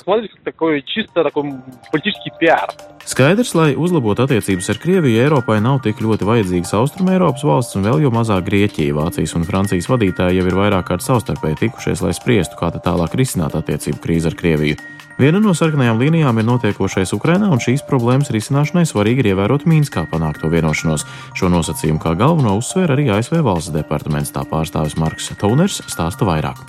Skaidrs, 3.08 3.54
lai 3.56 3.70
uzlabotu 3.72 4.26
attiecības 4.26 4.68
ar 4.68 4.80
Krieviju, 4.82 5.22
Eiropai 5.24 5.56
nav 5.64 5.80
tik 5.86 6.02
ļoti 6.04 6.28
vajadzīgas 6.28 6.74
Austrum 6.76 7.08
Eiropas 7.14 7.46
valsts 7.48 7.80
un 7.80 7.88
vēl 7.88 8.04
jau 8.04 8.12
mazāk 8.12 8.44
Grieķija. 8.50 8.98
Vācijas 9.00 9.32
un 9.38 9.48
Francijas 9.48 9.88
vadītāji 9.88 10.42
jau 10.42 10.46
ir 10.50 10.60
vairāk 10.60 10.90
kārt 10.90 11.06
savstarpēji 11.06 11.62
tikušies, 11.64 12.04
lai 12.04 12.12
spriestu, 12.12 12.60
kā 12.60 12.68
tālāk 12.76 13.16
risināt 13.16 13.56
attiecību 13.56 14.04
krīzi 14.04 14.28
ar 14.28 14.36
Krieviju. 14.36 14.76
Viena 15.18 15.40
no 15.42 15.50
sarkanajām 15.50 15.98
līnijām 15.98 16.36
ir 16.38 16.44
notiekošais 16.46 17.10
Ukrainā, 17.16 17.48
un 17.50 17.58
šīs 17.58 17.80
problēmas 17.88 18.28
risināšanai 18.30 18.84
svarīgi 18.86 19.24
ir 19.24 19.28
ievērot 19.32 19.64
Mīnskā 19.66 20.04
panākto 20.12 20.46
vienošanos. 20.52 21.02
Šo 21.34 21.50
nosacījumu 21.50 21.98
kā 22.04 22.12
galveno 22.20 22.52
uzsver 22.60 22.94
arī 22.94 23.08
ASV 23.16 23.40
valsts 23.42 23.74
departaments, 23.74 24.30
tā 24.30 24.44
pārstāvis 24.46 24.94
Marks 24.94 25.32
Tauners 25.40 25.80
stāsta 25.90 26.22
vairāk. 26.28 26.62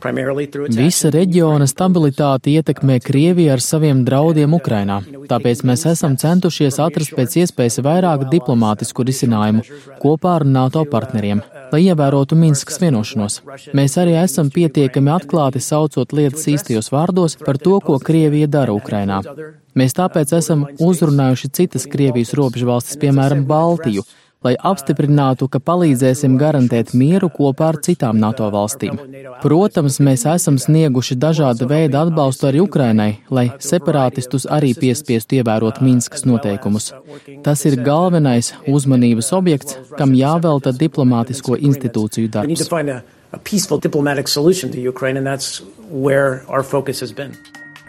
Visa 0.00 1.10
reģiona 1.12 1.66
stabilitāte 1.68 2.52
ietekmē 2.54 2.98
Krieviju 3.04 3.52
ar 3.54 3.62
saviem 3.64 4.02
draudiem 4.06 4.54
Ukrainā, 4.56 5.00
tāpēc 5.30 5.62
mēs 5.68 5.84
esam 5.90 6.16
centušies 6.20 6.78
atrast 6.80 7.12
pēc 7.16 7.36
iespējas 7.42 7.80
vairāk 7.84 8.26
diplomātisku 8.32 9.04
risinājumu 9.04 9.64
kopā 10.02 10.38
ar 10.40 10.46
NATO 10.48 10.86
partneriem, 10.88 11.42
lai 11.72 11.82
ievērotu 11.86 12.38
Minskas 12.40 12.80
vienošanos. 12.82 13.40
Mēs 13.76 13.98
arī 14.00 14.16
esam 14.22 14.48
pietiekami 14.54 15.12
atklāti 15.14 15.62
saucot 15.64 16.16
lietas 16.16 16.48
īstajos 16.48 16.90
vārdos 16.94 17.36
par 17.44 17.60
to, 17.60 17.76
ko 17.84 17.98
Krievija 17.98 18.48
dara 18.48 18.76
Ukrainā. 18.76 19.20
Mēs 19.76 19.94
tāpēc 19.94 20.32
esam 20.40 20.64
uzrunājuši 20.80 21.52
citas 21.60 21.86
Krievijas 21.90 22.34
robežu 22.38 22.72
valstis, 22.72 22.98
piemēram, 23.00 23.44
Baltiju, 23.46 24.02
lai 24.44 24.54
apstiprinātu, 24.56 25.48
ka 25.52 25.60
palīdzēsim 25.60 26.38
garantēt 26.40 26.94
mieru 26.96 27.28
kopā 27.32 27.70
ar 27.74 27.78
citām 27.84 28.20
NATO 28.22 28.48
valstīm. 28.52 28.96
Protams, 29.42 29.98
mēs 30.00 30.24
esam 30.32 30.56
snieguši 30.60 31.16
dažāda 31.20 31.68
veida 31.68 32.06
atbalstu 32.06 32.48
arī 32.48 32.62
Ukrainai, 32.64 33.10
lai 33.28 33.50
separātistus 33.60 34.48
arī 34.48 34.72
piespiestu 34.78 35.40
ievērot 35.40 35.82
Minskas 35.84 36.24
noteikumus. 36.28 36.90
Tas 37.44 37.66
ir 37.68 37.80
galvenais 37.84 38.54
uzmanības 38.64 39.32
objekts, 39.36 39.78
kam 40.00 40.16
jāvelta 40.16 40.72
diplomātisko 40.72 41.60
institūciju 41.60 42.32
darbs. 42.32 42.68
A 43.32 43.38
peaceful 43.38 43.78
diplomatic 43.78 44.26
solution 44.26 44.72
to 44.72 44.80
Ukraine, 44.80 45.16
and 45.16 45.24
that's 45.24 45.62
where 45.88 46.42
our 46.48 46.64
focus 46.64 46.98
has 46.98 47.12
been. 47.12 47.36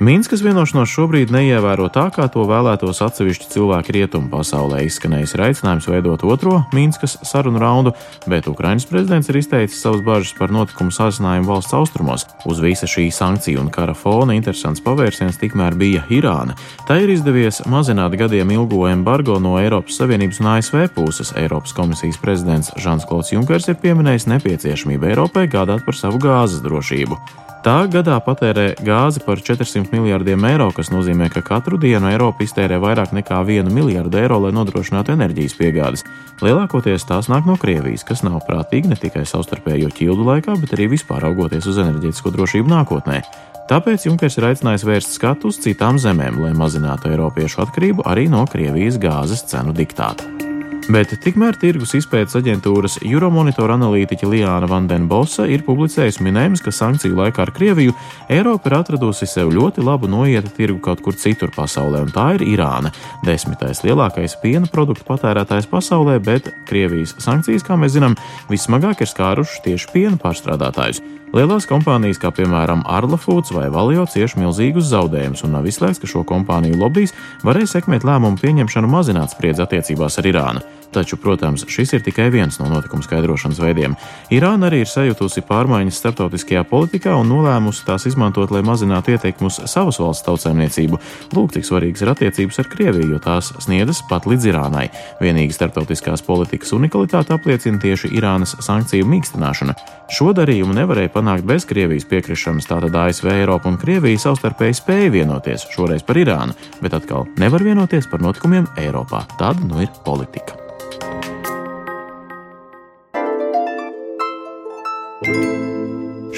Minskas 0.02 0.42
vienošanos 0.42 0.90
šobrīd 0.90 1.30
neievēro 1.30 1.86
tā, 1.94 2.08
kā 2.10 2.26
to 2.34 2.42
vēlētos 2.50 3.04
atsevišķi 3.06 3.52
cilvēki 3.52 3.94
rietumu 4.00 4.32
pasaulē. 4.32 4.80
Izskanējis 4.88 5.36
aicinājums 5.38 5.86
veidot 5.92 6.24
otro 6.26 6.64
Minskas 6.74 7.20
sarunu 7.22 7.60
raundu, 7.62 7.92
bet 8.26 8.50
Ukrainas 8.50 8.88
prezidents 8.90 9.30
ir 9.30 9.38
izteicis 9.38 9.78
savas 9.78 10.02
bažas 10.02 10.32
par 10.40 10.50
notikumu 10.50 10.90
sāsinājumu 10.90 11.52
valsts 11.52 11.76
austrumos. 11.78 12.26
Uz 12.50 12.64
visa 12.66 12.90
šī 12.90 13.12
sankciju 13.14 13.62
un 13.62 13.70
kara 13.70 13.94
fona 13.94 14.34
interesants 14.34 14.82
pavērsiens 14.82 15.38
tikmēr 15.38 15.78
bija 15.78 16.02
Irāna. 16.10 16.58
Tā 16.90 16.98
ir 17.04 17.14
izdevies 17.14 17.62
mazināt 17.70 18.18
gadiem 18.18 18.56
ilgo 18.58 18.88
embargo 18.90 19.38
no 19.38 19.54
Eiropas 19.62 20.02
Savienības 20.02 20.42
un 20.42 20.50
ASV 20.56 20.88
puses. 20.98 21.30
Eiropas 21.38 21.78
komisijas 21.78 22.18
prezidents 22.18 22.74
Žans 22.82 23.06
Klauds 23.06 23.36
Junkers 23.36 23.70
ir 23.70 23.78
pieminējis 23.86 24.26
nepieciešamību 24.34 25.14
Eiropai 25.14 25.46
gādāt 25.46 25.86
par 25.86 26.02
savu 26.02 26.18
gāzes 26.26 26.66
drošību. 26.66 27.22
Tā 27.62 27.84
gadā 27.94 28.16
patērē 28.26 28.72
gāzi 28.82 29.22
par 29.22 29.38
400 29.38 29.94
miljardiem 29.94 30.48
eiro, 30.50 30.72
kas 30.74 30.90
nozīmē, 30.90 31.28
ka 31.30 31.44
katru 31.46 31.78
dienu 31.78 32.10
Eiropa 32.10 32.42
iztērē 32.42 32.80
vairāk 32.82 33.14
nekā 33.14 33.38
1 33.46 33.70
miljardu 33.70 34.18
eiro, 34.18 34.40
lai 34.42 34.50
nodrošinātu 34.58 35.14
enerģijas 35.14 35.54
piegādes. 35.60 36.06
Lielākoties 36.42 37.06
tās 37.06 37.30
nāk 37.30 37.46
no 37.46 37.60
Krievijas, 37.62 38.02
kas 38.08 38.26
nav 38.26 38.42
prātīgi 38.50 38.90
ne 38.90 38.98
tikai 38.98 39.28
savstarpējo 39.30 39.94
ķildu 39.94 40.26
laikā, 40.26 40.58
bet 40.58 40.74
arī 40.74 40.90
vispār 40.96 41.22
raugoties 41.28 41.70
uz 41.70 41.78
enerģētisko 41.86 42.34
drošību 42.34 42.74
nākotnē. 42.74 43.22
Tāpēc 43.70 44.10
Junkers 44.10 44.42
ir 44.42 44.50
aicinājis 44.50 44.88
vērst 44.90 45.20
skatu 45.22 45.54
uz 45.54 45.62
citām 45.62 46.02
zemēm, 46.02 46.42
lai 46.42 46.56
mazinātu 46.58 47.14
Eiropiešu 47.14 47.62
atkarību 47.68 48.10
arī 48.10 48.26
no 48.34 48.48
Krievijas 48.50 48.98
gāzes 48.98 49.46
cenu 49.54 49.78
diktāta. 49.78 50.50
Bet 50.92 51.14
tikmēr 51.24 51.56
tirgus 51.56 51.94
izpētes 51.96 52.36
aģentūras 52.36 52.98
Euromonitor 53.06 53.72
analītiķa 53.72 54.28
Liāna 54.28 54.68
Vandenbosa 54.68 55.46
ir 55.48 55.62
publicējusi 55.64 56.26
minējumus, 56.26 56.64
ka 56.66 56.74
sankciju 56.76 57.16
laikā 57.16 57.46
ar 57.46 57.52
Krieviju 57.56 57.94
Eiropa 58.34 58.68
ir 58.68 58.76
atradusi 58.80 59.30
sev 59.30 59.54
ļoti 59.56 59.86
labu 59.88 60.10
noieta 60.12 60.52
tirgu 60.58 60.82
kaut 60.84 61.04
kur 61.06 61.16
citur 61.16 61.54
pasaulē, 61.56 62.02
un 62.04 62.12
tā 62.12 62.26
ir 62.36 62.44
Irāna. 62.58 62.92
Desmitais 63.24 63.86
lielākais 63.86 64.36
piena 64.44 64.68
produktu 64.74 65.08
patērētājs 65.08 65.70
pasaulē, 65.72 66.18
bet 66.26 66.52
Krievijas 66.68 67.16
sankcijas, 67.24 67.64
kā 67.64 67.80
mēs 67.80 67.96
zinām, 67.96 68.20
vismagāk 68.52 69.06
ir 69.06 69.14
skārušas 69.14 69.64
tieši 69.70 69.94
piena 69.96 70.20
pārstrādātājus. 70.20 71.00
Lielās 71.32 71.64
kompānijas, 71.64 72.18
kā 72.20 72.28
piemēram 72.36 72.82
Arla 72.92 73.16
Foods 73.16 73.54
vai 73.56 73.70
Valio, 73.72 74.04
cieš 74.04 74.34
milzīgus 74.36 74.90
zaudējumus, 74.90 75.46
un 75.48 75.54
nav 75.56 75.70
izslēgts, 75.70 76.02
ka 76.04 76.10
šo 76.12 76.26
kompāniju 76.28 76.76
lobbyis 76.82 77.16
varēs 77.48 77.72
sekmēt 77.78 78.04
lēmumu 78.04 78.36
pieņemšanu 78.42 78.92
mazināt 78.92 79.32
spriedzi 79.32 79.64
attiecībās 79.64 80.20
ar 80.20 80.28
Irānu. 80.28 80.68
Taču, 80.92 81.16
protams, 81.16 81.64
šis 81.72 81.94
ir 81.96 82.02
tikai 82.04 82.26
viens 82.34 82.58
no 82.60 82.68
notikuma 82.68 83.04
skaidrošanas 83.06 83.62
veidiem. 83.64 83.94
Irāna 84.36 84.68
arī 84.68 84.82
ir 84.84 84.90
sajutusi 84.92 85.44
pārmaiņas 85.48 86.02
starptautiskajā 86.02 86.66
politikā 86.68 87.14
un 87.16 87.32
nolēmusi 87.32 87.86
tās 87.88 88.10
izmantot, 88.10 88.52
lai 88.52 88.60
mazinātu 88.68 89.14
ietekmi 89.16 89.48
uz 89.48 89.62
savas 89.72 90.02
valsts 90.04 90.28
tautsēmniecību. 90.28 91.00
Lūk, 91.32 91.56
cik 91.56 91.68
svarīgas 91.70 92.04
ir 92.04 92.12
attiecības 92.12 92.60
ar 92.60 92.70
Krieviju, 92.76 93.14
jo 93.14 93.22
tās 93.24 93.54
sniedzas 93.64 94.04
pat 94.10 94.28
līdz 94.28 94.50
Irānai. 94.52 94.90
Vienīgi 95.24 95.56
starptautiskās 95.56 96.28
politikas 96.28 96.76
unikalitāte 96.76 97.32
apliecina 97.38 97.80
tieši 97.80 98.12
Irānas 98.20 98.58
sankciju 98.60 99.08
mīkstināšana. 99.08 99.78
Šo 100.12 100.34
darījumu 100.36 100.76
nevarēja 100.76 101.14
panākt 101.22 101.46
bez 101.46 101.68
Krievijas 101.70 102.08
piekrišanas, 102.10 102.68
tātad 102.70 102.96
ASV, 102.98 103.30
Eiropa 103.44 103.70
un 103.70 103.78
Krievija 103.82 104.24
savstarpēji 104.26 104.80
spēja 104.80 105.14
vienoties 105.14 105.68
šoreiz 105.74 106.06
par 106.08 106.18
Irānu, 106.18 106.58
bet 106.82 106.98
atkal 106.98 107.30
nevar 107.42 107.64
vienoties 107.66 108.10
par 108.10 108.26
notikumiem 108.26 108.70
Eiropā. 108.82 109.28
Tāda 109.38 109.70
nu 109.70 109.84
ir 109.86 109.94
politika. 110.06 110.71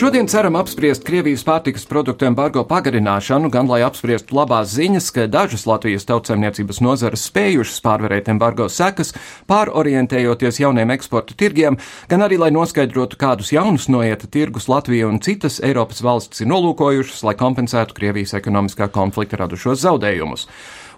Šodien 0.03 0.27
ceram 0.27 0.57
apspriest 0.59 1.05
Krievijas 1.07 1.45
pārtikas 1.47 1.85
produktu 1.87 2.25
embargo 2.27 2.65
pagarināšanu, 2.67 3.47
gan 3.47 3.69
lai 3.71 3.77
apspriestu 3.85 4.35
labās 4.35 4.73
ziņas, 4.75 5.05
ka 5.15 5.29
dažas 5.31 5.63
Latvijas 5.63 6.03
tautsēmniecības 6.09 6.81
nozares 6.83 7.23
spējušas 7.29 7.79
pārvarēt 7.85 8.27
embargo 8.33 8.67
sekas, 8.67 9.13
pārorientējoties 9.47 10.59
jauniem 10.59 10.91
eksporta 10.97 11.37
tirgiem, 11.39 11.79
gan 12.11 12.27
arī 12.27 12.35
lai 12.41 12.51
noskaidrotu, 12.51 13.15
kādus 13.21 13.53
jaunus 13.55 13.87
noieta 13.87 14.27
tirgus 14.27 14.67
Latvija 14.67 15.07
un 15.07 15.23
citas 15.23 15.61
Eiropas 15.63 16.03
valstis 16.03 16.43
ir 16.43 16.51
nolūkojušas, 16.51 17.23
lai 17.23 17.37
kompensētu 17.39 17.95
Krievijas 17.95 18.35
ekonomiskā 18.41 18.91
konflikta 18.91 19.39
radušos 19.39 19.85
zaudējumus. 19.85 20.49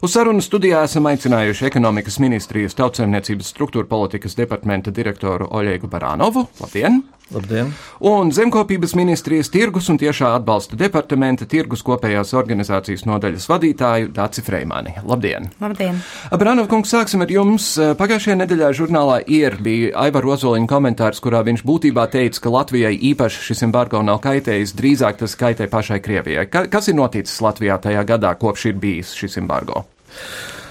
Uz 0.01 0.15
sarunu 0.17 0.41
studijā 0.41 0.81
esam 0.89 1.05
aicinājuši 1.11 1.69
ekonomikas 1.69 2.17
ministrijas 2.25 2.73
tautsēmniecības 2.81 3.53
struktūra 3.53 3.85
politikas 3.85 4.33
departamenta 4.41 4.89
direktoru 4.89 5.53
Oļegu 5.53 5.93
Barānovu. 5.93 6.49
Labdien! 6.57 7.03
Labdien! 7.33 7.71
Un 8.05 8.29
Zemkopības 8.29 8.91
ministrijas 8.93 9.49
tirgus 9.49 9.87
un 9.89 9.97
tiešā 9.97 10.29
atbalsta 10.37 10.77
departamenta 10.77 11.47
tirgus 11.49 11.81
kopējās 11.85 12.35
organizācijas 12.37 13.07
nodaļas 13.09 13.47
vadītāju 13.49 14.11
Dāci 14.13 14.43
Freimani. 14.45 14.93
Labdien! 15.09 15.49
Labdien! 15.61 15.97
Branov 16.37 16.69
kungs, 16.69 16.93
sāksim 16.93 17.25
ar 17.25 17.33
jums. 17.33 17.71
Pagājušajā 17.97 18.37
nedēļā 18.43 18.71
žurnālā 18.77 19.19
IR 19.25 19.57
bija 19.57 19.95
Aivar 20.05 20.29
Ozoliņa 20.35 20.69
komentārs, 20.69 21.21
kurā 21.23 21.41
viņš 21.47 21.65
būtībā 21.65 22.05
teica, 22.13 22.43
ka 22.45 22.53
Latvijai 22.59 22.93
īpaši 23.09 23.47
šis 23.49 23.65
embargo 23.65 24.03
nav 24.05 24.21
kaitējis, 24.21 24.77
drīzāk 24.77 25.17
tas 25.23 25.33
kaitē 25.39 25.65
pašai 25.71 26.03
Krievijai. 26.05 26.45
Ka, 26.45 26.67
kas 26.69 26.93
ir 26.93 26.99
noticis 27.01 27.41
Latvijā 27.41 27.81
tajā 27.81 28.05
gadā, 28.05 28.37
kopš 28.37 28.69
ir 28.69 28.77
bijis 28.85 29.17
šis 29.17 29.41
embargo? 29.41 29.87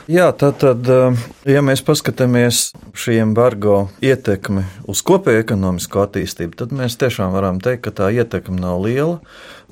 Jā, 0.04 0.26
tad, 0.36 0.58
tad, 0.60 0.84
eh, 0.84 1.16
ja 1.48 1.62
mēs 1.64 1.80
paskatāmies 1.80 2.74
šī 2.92 3.14
embargo 3.22 3.86
ietekmi 4.04 4.60
uz 4.84 5.00
kopēju 5.00 5.40
ekonomisko 5.40 6.02
attīstību, 6.02 6.58
tad 6.60 6.74
mēs 6.76 6.98
tiešām 7.00 7.32
varam 7.32 7.56
teikt, 7.56 7.86
ka 7.86 7.92
tā 8.02 8.10
ietekme 8.12 8.60
nav 8.60 8.82
liela. 8.84 9.22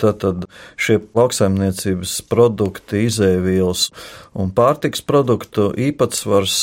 Tātad 0.00 0.46
šie 0.80 1.02
lauksaimniecības 1.12 2.14
produkti, 2.32 3.04
izēvielas 3.10 3.90
un 4.38 4.52
pārtiks 4.56 5.04
produktu 5.06 5.70
īpatsvars 5.76 6.58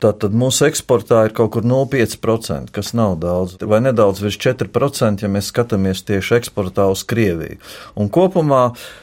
Tātad 0.00 0.32
mūsu 0.32 0.64
eksportā 0.64 1.26
ir 1.26 1.34
kaut 1.36 1.50
kur 1.52 1.66
0,5%, 1.66 2.70
kas 2.72 2.94
nav 2.96 3.18
daudz, 3.20 3.58
vai 3.60 3.82
nedaudz 3.84 4.22
virs 4.24 4.38
4%, 4.40 5.20
ja 5.20 5.28
mēs 5.28 5.50
skatāmies 5.52 6.00
tieši 6.08 6.38
eksportā 6.38 6.86
uz 6.88 7.02
Krieviju. 7.04 7.58
Un 8.00 8.08
kopumā 8.12 8.62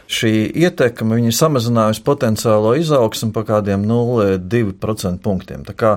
šī 0.10 0.32
ietekme 0.58 1.20
ir 1.22 1.36
samazinājusi 1.38 2.02
potenciālo 2.08 2.74
izaugsmu 2.82 3.30
pa 3.36 3.44
kādiem 3.46 3.86
0,2% 3.86 5.22
punktiem. 5.22 5.68
Tā 5.68 5.76
kā, 5.78 5.92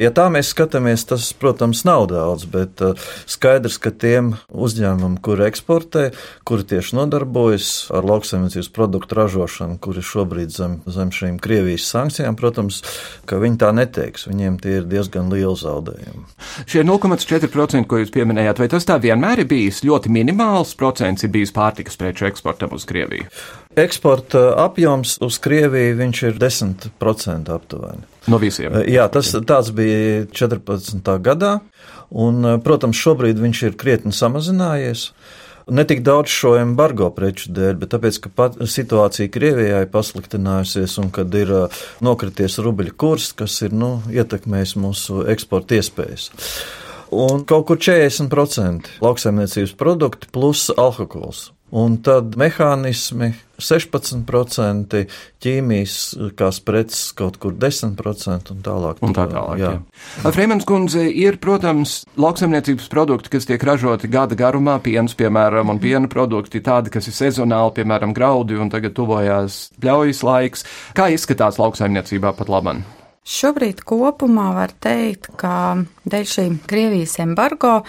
ja 0.00 0.12
tā 0.16 0.30
mēs 0.32 0.54
skatāmies, 0.54 1.04
tas, 1.10 1.28
protams, 1.36 1.84
nav 1.84 2.06
daudz, 2.14 2.48
bet 2.48 2.80
uh, 2.80 2.96
skaidrs, 3.28 3.76
ka 3.82 3.92
tiem 3.92 4.38
uzņēmumiem, 4.48 5.20
kuri 5.20 5.50
eksportē, 5.50 6.06
kuri 6.48 6.64
tieši 6.72 6.96
nodarbojas 6.96 7.74
ar 7.92 8.08
lauksaimniecības 8.08 8.72
produktu 8.72 9.20
ražošanu, 9.20 9.76
kuri 9.84 10.06
šobrīd 10.14 10.56
zem, 10.56 10.80
zem 10.88 11.12
šīm 11.12 11.36
Krievijas 11.42 11.65
sankcijām, 11.90 12.38
protams, 12.38 12.80
ka 13.28 13.42
viņi 13.42 13.60
tā 13.60 13.74
neteiks. 13.76 14.28
Viņi 14.30 14.46
viņiem 14.46 14.56
tie 14.60 14.78
ir 14.80 14.86
diezgan 14.88 15.30
lieli 15.32 15.56
zaudējumi. 15.58 16.24
Šie 16.68 16.84
0,4%, 16.86 17.86
ko 17.88 18.00
jūs 18.00 18.12
pieminējāt, 18.14 18.60
vai 18.60 18.68
tas 18.70 18.86
tā 18.86 18.98
vienmēr 19.02 19.42
ir 19.42 19.48
bijis 19.50 19.82
ļoti 19.86 20.12
minimāls 20.12 20.74
procents, 20.78 21.24
ir 21.24 21.32
bijis 21.34 21.54
pārtikas 21.56 21.96
preču 21.98 22.28
eksportam 22.28 22.74
uz 22.76 22.86
Krieviju? 22.88 23.28
Eksporta 23.76 24.54
apjoms 24.64 25.18
uz 25.24 25.38
Krieviju 25.42 25.96
viņš 25.98 26.22
ir 26.30 26.38
10% 26.40 27.52
aptuveni. 27.52 28.06
No 28.26 28.40
visiem? 28.42 28.74
Jā, 28.88 29.06
tas 29.12 29.32
tāds 29.46 29.72
bija 29.74 30.26
14. 30.32 31.02
gadā, 31.22 31.58
un, 32.10 32.60
protams, 32.64 32.98
šobrīd 32.98 33.40
viņš 33.42 33.66
ir 33.68 33.76
krietni 33.78 34.14
samazinājies. 34.14 35.10
Ne 35.66 35.82
tik 35.82 36.04
daudz 36.06 36.30
šo 36.30 36.52
embargo 36.60 37.08
preču 37.10 37.50
dēļ, 37.50 37.72
bet 37.80 37.90
tāpēc, 37.90 38.20
ka 38.22 38.44
situācija 38.70 39.32
Krievijā 39.34 39.80
ir 39.82 39.88
pasliktinājusies 39.90 40.92
un 41.02 41.08
kad 41.10 41.32
ir 41.34 41.50
nokrities 42.06 42.60
rubļa 42.62 42.92
kurs, 42.94 43.32
kas 43.34 43.56
ir 43.66 43.74
nu, 43.74 43.96
ietekmējis 44.14 44.76
mūsu 44.78 45.24
eksporta 45.32 45.80
iespējas. 45.80 46.28
Un 47.10 47.42
kaut 47.50 47.66
kur 47.66 47.80
40% 47.82 48.92
lauksaimniecības 49.02 49.74
produkti 49.80 50.30
plus 50.30 50.68
alkohols. 50.70 51.48
Un 51.74 51.98
tad 51.98 52.38
mehānismi 52.38 53.32
16%, 53.62 55.02
ķīmijas 55.42 55.96
preces 56.66 57.12
kaut 57.16 57.38
kur 57.42 57.54
10% 57.56 58.52
un 58.54 58.62
tālāk. 58.64 59.00
Un 59.04 59.16
tā 59.16 59.26
tālāk. 59.30 59.60
Jā. 59.60 59.72
Jā. 59.76 60.32
Freemans 60.34 60.66
kundze 60.68 61.06
ir, 61.08 61.40
protams, 61.42 61.98
lauksaimniecības 62.20 62.90
produkti, 62.92 63.32
kas 63.36 63.48
tiek 63.48 63.62
ražoti 63.66 64.10
gada 64.12 64.38
garumā, 64.38 64.78
piens, 64.84 65.16
piemēram, 65.18 65.72
un 65.72 65.82
piena 65.82 66.10
produkti 66.12 66.62
tādi, 66.64 66.92
kas 66.94 67.08
ir 67.10 67.16
sezonāli, 67.16 67.76
piemēram, 67.80 68.14
graudi, 68.16 68.58
un 68.60 68.72
tagad 68.72 68.96
tuvojās 68.96 69.66
pļaujas 69.80 70.22
laiks. 70.26 70.66
Kā 70.96 71.10
izskatās 71.14 71.60
lauksaimniecībā 71.62 72.34
pat 72.36 72.52
labam? 72.52 72.84
Šobrīd 73.26 73.80
kopumā 73.82 74.52
var 74.54 74.70
teikt, 74.84 75.32
ka 75.40 75.54
dēļ 76.06 76.26
šī 76.30 76.46
Krievijas 76.70 77.18
embargo 77.22 77.80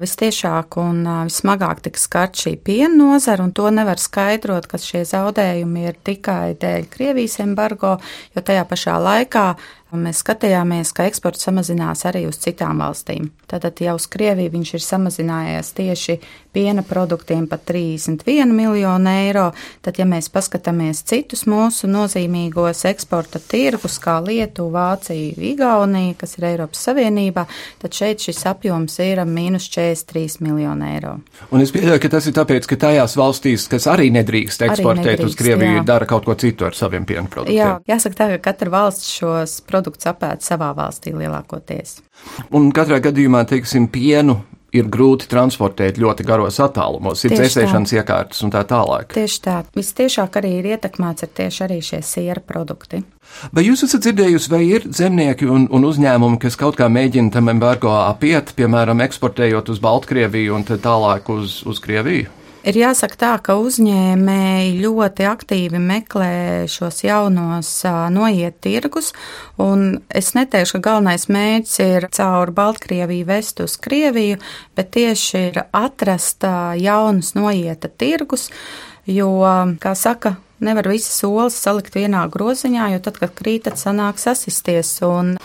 vistiešāk 0.00 0.78
un 0.80 1.02
vismagāk 1.28 1.82
tiks 1.84 2.06
skart 2.08 2.38
šī 2.40 2.54
piena 2.64 2.92
nozara, 2.96 3.44
un 3.44 3.52
to 3.56 3.68
nevar 3.74 4.00
skaidrot, 4.00 4.68
ka 4.70 4.80
šie 4.80 5.04
zaudējumi 5.08 5.84
ir 5.90 6.00
tikai 6.06 6.56
dēļ 6.60 6.88
Krievijas 6.92 7.40
embargo, 7.44 7.98
jo 8.34 8.44
tajā 8.44 8.64
pašā 8.70 8.96
laikā 9.00 9.46
Mēs 9.90 10.20
skatījāmies, 10.22 10.92
ka 10.94 11.08
eksports 11.10 11.42
samazinās 11.48 12.04
arī 12.06 12.22
uz 12.28 12.36
citām 12.38 12.78
valstīm. 12.78 13.32
Tātad 13.50 13.80
jau 13.82 13.96
uz 13.98 14.04
Krieviju 14.06 14.52
viņš 14.52 14.70
ir 14.76 14.82
samazinājies 14.84 15.72
tieši 15.74 16.14
piena 16.54 16.84
produktiem 16.86 17.48
par 17.50 17.58
31 17.66 18.54
miljonu 18.54 19.10
eiro. 19.10 19.48
Tad, 19.82 19.98
ja 19.98 20.06
mēs 20.06 20.30
paskatāmies 20.30 21.02
citus 21.10 21.42
mūsu 21.50 21.90
nozīmīgos 21.90 22.84
eksporta 22.86 23.42
tirgus, 23.42 23.98
kā 23.98 24.20
Lietuva, 24.22 24.92
Vācija, 24.92 25.34
Igaunija, 25.50 26.14
kas 26.22 26.38
ir 26.38 26.46
Eiropas 26.52 26.86
Savienībā, 26.86 27.48
tad 27.82 27.96
šeit 27.96 28.24
šis 28.24 28.42
apjoms 28.50 28.98
ir 29.04 29.22
mīnus 29.28 29.68
43 29.72 30.40
miljonu 30.44 30.86
eiro. 30.88 31.14
Un 31.50 31.64
es 31.64 31.72
pieļauju, 31.74 32.02
ka 32.02 32.12
tas 32.16 32.28
ir 32.30 32.36
tāpēc, 32.36 32.68
ka 32.70 32.78
tajās 32.86 33.16
valstīs, 33.20 33.66
kas 33.70 33.88
arī 33.90 34.10
nedrīkst 34.14 34.66
eksportēt 34.68 35.06
arī 35.06 35.16
nedrīkst, 35.16 35.32
uz 35.32 35.40
Krieviju, 35.40 35.80
jā. 35.80 35.86
dara 35.88 36.08
kaut 36.10 36.28
ko 36.28 36.36
citu 36.40 36.68
ar 36.68 36.76
saviem 36.78 37.08
piena 37.08 37.26
produktiem. 37.30 37.58
Jā, 37.58 37.72
jāsaka 37.90 38.20
tā, 38.20 38.30
ka 38.34 38.50
katra 38.50 38.74
valsts 38.76 39.10
šos 39.18 39.58
produktus 39.68 40.10
apēd 40.10 40.44
savā 40.46 40.72
valstī 40.76 41.14
lielākoties. 41.16 42.00
Un 42.56 42.70
katrā 42.76 43.00
gadījumā, 43.02 43.46
teiksim, 43.48 43.88
pienu 43.92 44.40
ir 44.76 44.88
grūti 44.92 45.28
transportēt 45.30 45.98
ļoti 46.00 46.26
garos 46.26 46.60
attālumos, 46.62 47.24
ir 47.24 47.34
dzēsēšanas 47.34 47.94
iekārtas 47.98 48.44
un 48.46 48.52
tā 48.54 48.62
tālāk. 48.68 49.14
Tieši 49.16 49.40
tā. 49.44 49.56
Vistiešāk 49.76 50.40
arī 50.40 50.56
ir 50.60 50.70
ietekmēts 50.74 51.26
ar 51.26 51.32
tieši 51.40 51.64
arī 51.66 51.80
šie 51.84 52.02
siera 52.06 52.42
produkti. 52.44 53.02
Vai 53.54 53.62
jūs 53.66 53.84
esat 53.86 54.02
dzirdējusi, 54.06 54.50
vai 54.50 54.64
ir 54.66 54.88
zemnieki 54.90 55.46
un, 55.50 55.68
un 55.70 55.86
uzņēmumi, 55.86 56.40
kas 56.42 56.58
kaut 56.58 56.78
kā 56.80 56.88
mēģina 56.90 57.30
tam 57.36 57.52
embargo 57.52 57.92
apiet, 58.00 58.54
piemēram, 58.58 59.02
eksportējot 59.06 59.70
uz 59.70 59.82
Baltkrieviju 59.82 60.58
un 60.58 60.66
tālāk 60.70 61.30
uz, 61.30 61.60
uz 61.68 61.82
Krieviju? 61.82 62.39
Ir 62.60 62.76
jāsaka 62.76 63.16
tā, 63.16 63.30
ka 63.40 63.54
uzņēmēji 63.56 64.74
ļoti 64.82 65.24
aktīvi 65.30 65.78
meklē 65.80 66.32
šos 66.68 66.98
jaunos 67.06 67.70
noiet 68.12 68.58
tirgus, 68.60 69.14
un 69.56 70.02
es 70.12 70.34
neteikšu, 70.36 70.76
ka 70.76 70.90
galvenais 70.90 71.24
mērķis 71.32 71.78
ir 71.86 72.08
caur 72.12 72.52
Baltkrieviju 72.52 73.28
vest 73.30 73.64
uz 73.64 73.78
Krieviju, 73.80 74.36
bet 74.76 74.92
tieši 74.92 75.42
ir 75.46 75.62
atrast 75.72 76.44
jaunus 76.76 77.32
noieta 77.38 77.88
tirgus, 77.88 78.50
jo, 79.08 79.32
kā 79.80 79.96
saka, 79.96 80.36
nevar 80.60 80.90
visas 80.92 81.24
olas 81.24 81.56
salikt 81.56 81.96
vienā 81.96 82.26
groziņā, 82.28 82.90
jo 82.92 83.00
tad, 83.08 83.22
kad 83.22 83.32
krīt, 83.40 83.64
tad 83.70 83.80
sanāk 83.80 84.20
sasisties. 84.20 84.98
Un 85.06 85.38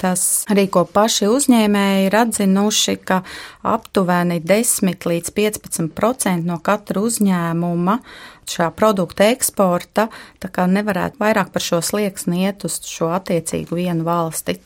Tas 0.00 0.44
arī, 0.52 0.66
ko 0.68 0.84
paši 0.84 1.28
uzņēmēji 1.32 2.06
ir 2.06 2.16
atzinuši, 2.20 2.96
ka 3.08 3.22
aptuveni 3.66 4.40
10 4.44 5.06
līdz 5.08 5.32
15% 5.36 6.44
no 6.44 6.58
katra 6.64 7.04
uzņēmuma 7.06 7.98
šā 8.46 8.70
produkta 8.76 9.30
eksporta 9.32 10.08
nevarētu 10.42 11.20
vairāk 11.20 11.52
par 11.54 11.64
šo 11.64 11.80
slieksni 11.82 12.44
iet 12.44 12.64
uz 12.68 12.80
šo 12.86 13.10
attiecīgu 13.16 13.78
vienu 13.80 14.06
valsti. 14.06 14.58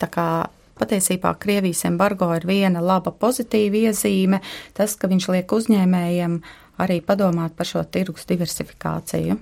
Patiesībā 0.81 1.35
Krievijas 1.37 1.85
embargo 1.85 2.31
ir 2.33 2.47
viena 2.49 2.81
laba 2.81 3.11
pozitīva 3.13 3.91
iezīme, 3.91 4.39
tas, 4.73 4.95
ka 4.97 5.07
viņš 5.11 5.27
liek 5.29 5.51
uzņēmējiem 5.53 6.39
arī 6.81 7.01
padomāt 7.05 7.55
par 7.57 7.69
šo 7.69 7.83
tirgus 7.83 8.27
diversifikāciju. 8.29 9.37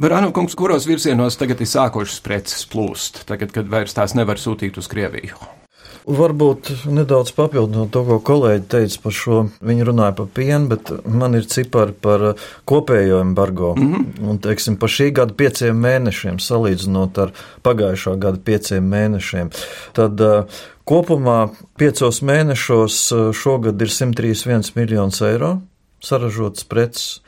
Barānu 0.00 0.32
kungs, 0.36 0.54
kuros 0.58 0.86
virzienos 0.88 1.38
tagad 1.40 1.62
ir 1.64 1.70
sākušas 1.70 2.20
preces 2.24 2.68
plūst, 2.68 3.24
tagad, 3.28 3.54
kad 3.56 3.72
vairs 3.72 3.96
tās 3.96 4.16
nevar 4.18 4.40
sūtīt 4.40 4.78
uz 4.78 4.90
Krieviju? 4.92 5.40
Varbūt 6.02 6.70
nedaudz 6.90 7.30
papildinot 7.36 7.92
to, 7.94 8.00
ko 8.08 8.16
kolēģi 8.26 8.64
teica 8.74 8.98
par 9.04 9.14
šo. 9.14 9.36
Viņi 9.62 9.84
runāja 9.86 10.16
par 10.18 10.28
pienu, 10.34 10.66
bet 10.72 10.90
man 11.06 11.38
ir 11.38 11.46
cipari 11.46 11.94
par 11.94 12.24
kopējo 12.66 13.20
embargo. 13.22 13.74
Mm 13.78 13.92
-hmm. 13.92 14.30
Un, 14.30 14.38
teiksim, 14.38 14.76
par 14.76 14.88
šī 14.88 15.12
gada 15.12 15.34
pieciem 15.34 15.78
mēnešiem, 15.78 16.42
salīdzinot 16.42 17.18
ar 17.22 17.32
pagājušā 17.62 18.18
gada 18.18 18.38
pieciem 18.44 18.90
mēnešiem. 18.90 19.50
Tad 19.92 20.20
kopumā 20.84 21.50
piecos 21.78 22.22
mēnešos 22.22 23.32
šogad 23.32 23.82
ir 23.82 23.88
131 23.88 24.72
miljonus 24.74 25.20
eiro 25.22 25.60
saražotas 26.02 26.64
preces. 26.64 27.22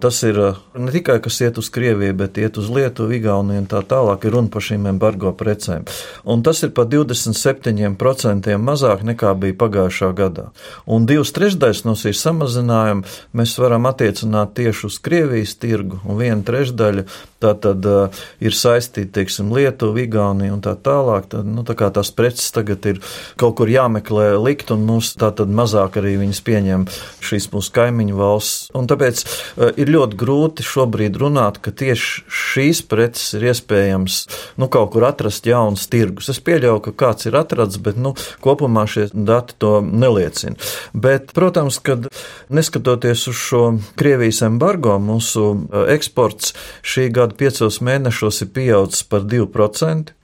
Tas 0.00 0.18
ir 0.28 0.38
eh, 0.38 0.56
ne 0.76 0.92
tikai 0.92 1.16
kas 1.24 1.38
iet 1.40 1.58
uz 1.58 1.70
Krieviju, 1.72 2.14
bet 2.20 2.36
iet 2.36 2.58
uz 2.60 2.68
Lietuvu, 2.72 3.14
Igauniju 3.16 3.62
un 3.62 3.68
tā 3.70 3.80
tālāk 3.80 4.26
ir 4.26 4.34
runa 4.36 4.52
par 4.52 4.64
šīm 4.66 4.88
embargo 4.90 5.32
precēm. 5.36 5.86
Un 6.28 6.42
tas 6.44 6.60
ir 6.66 6.74
par 6.76 6.90
27% 6.92 8.58
mazāk 8.60 9.06
nekā 9.08 9.32
bija 9.40 9.56
pagājušā 9.62 10.10
gadā. 10.18 10.50
Un 10.84 11.08
divas 11.08 11.32
trešdaļas 11.36 11.84
no 11.88 11.96
šīs 11.96 12.20
samazinājuma 12.26 13.16
mēs 13.36 13.56
varam 13.62 13.88
attiecināt 13.88 14.52
tieši 14.60 14.86
uz 14.90 15.00
Krievijas 15.00 15.56
tirgu, 15.62 16.02
un 16.04 16.20
viena 16.20 16.44
trešdaļa 16.44 17.06
tā 17.42 17.52
tad 17.60 17.84
uh, 17.88 18.22
ir 18.40 18.54
saistīta, 18.56 19.18
teiksim, 19.20 19.50
Lietuva, 19.54 20.00
Igaunija 20.02 20.54
un 20.54 20.62
tā 20.64 20.72
tālāk. 20.76 21.28
Tad, 21.32 21.48
nu, 21.48 21.64
tā 21.66 21.76
kā 21.78 21.90
tās 21.94 22.10
preces 22.16 22.48
tagad 22.54 22.84
ir 22.88 23.00
kaut 23.40 23.56
kur 23.60 23.70
jāmeklē 23.70 24.32
likt, 24.40 24.72
un 24.74 24.86
mums 24.88 25.12
tā 25.20 25.30
tad 25.36 25.52
mazāk 25.52 25.98
arī 26.00 26.16
viņas 26.22 26.42
pieņem 26.46 26.86
šīs 27.24 27.50
mūsu 27.52 27.74
kaimiņu 27.76 28.18
valsts. 28.18 28.70
Un 28.76 28.88
tāpēc 28.90 29.22
uh, 29.26 29.70
ir 29.76 29.85
ir 29.86 29.92
ļoti 29.94 30.18
grūti 30.18 30.66
šobrīd 30.66 31.16
runāt, 31.20 31.60
ka 31.62 31.70
tieši 31.70 32.24
šīs 32.26 32.82
preces 32.90 33.36
ir 33.38 33.46
iespējams 33.52 34.18
nu, 34.60 34.68
kaut 34.72 34.92
kur 34.94 35.06
atrast 35.08 35.46
jaunas 35.46 35.86
tirgus. 35.92 36.30
Es 36.32 36.42
pieļauju, 36.42 36.82
ka 36.88 36.94
kāds 37.04 37.28
ir 37.30 37.38
atrasts, 37.38 37.80
bet 37.82 37.98
nu, 38.00 38.16
kopumā 38.44 38.86
šie 38.90 39.08
dati 39.14 39.56
to 39.62 39.78
neliecina. 39.86 40.58
Bet, 40.92 41.32
protams, 41.36 41.78
kad 41.78 42.10
neskatoties 42.50 43.26
uz 43.30 43.40
šo 43.40 43.64
Krievijas 43.98 44.42
embargo, 44.46 44.98
mūsu 45.02 45.48
eh, 45.54 45.90
eksports 45.96 46.54
šī 46.86 47.08
gada 47.14 47.38
piecos 47.38 47.80
mēnešos 47.84 48.44
ir 48.44 48.54
pieaudzis 48.56 49.06
par 49.06 49.26
2%. 49.26 50.14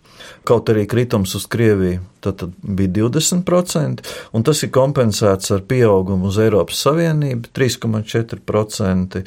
Kaut 0.46 0.70
arī 0.72 0.88
kritums 0.90 1.37
uz 1.38 1.46
Krieviju 1.51 2.03
tad, 2.23 2.39
tad 2.41 2.55
bija 2.63 2.89
20%, 3.09 4.07
un 4.33 4.47
tas 4.47 4.63
ir 4.63 4.71
kompensēts 4.75 5.53
ar 5.55 5.65
pieaugumu 5.69 6.31
uz 6.31 6.39
Eiropas 6.43 6.81
Savienību 6.87 7.51
3,4%, 7.57 9.23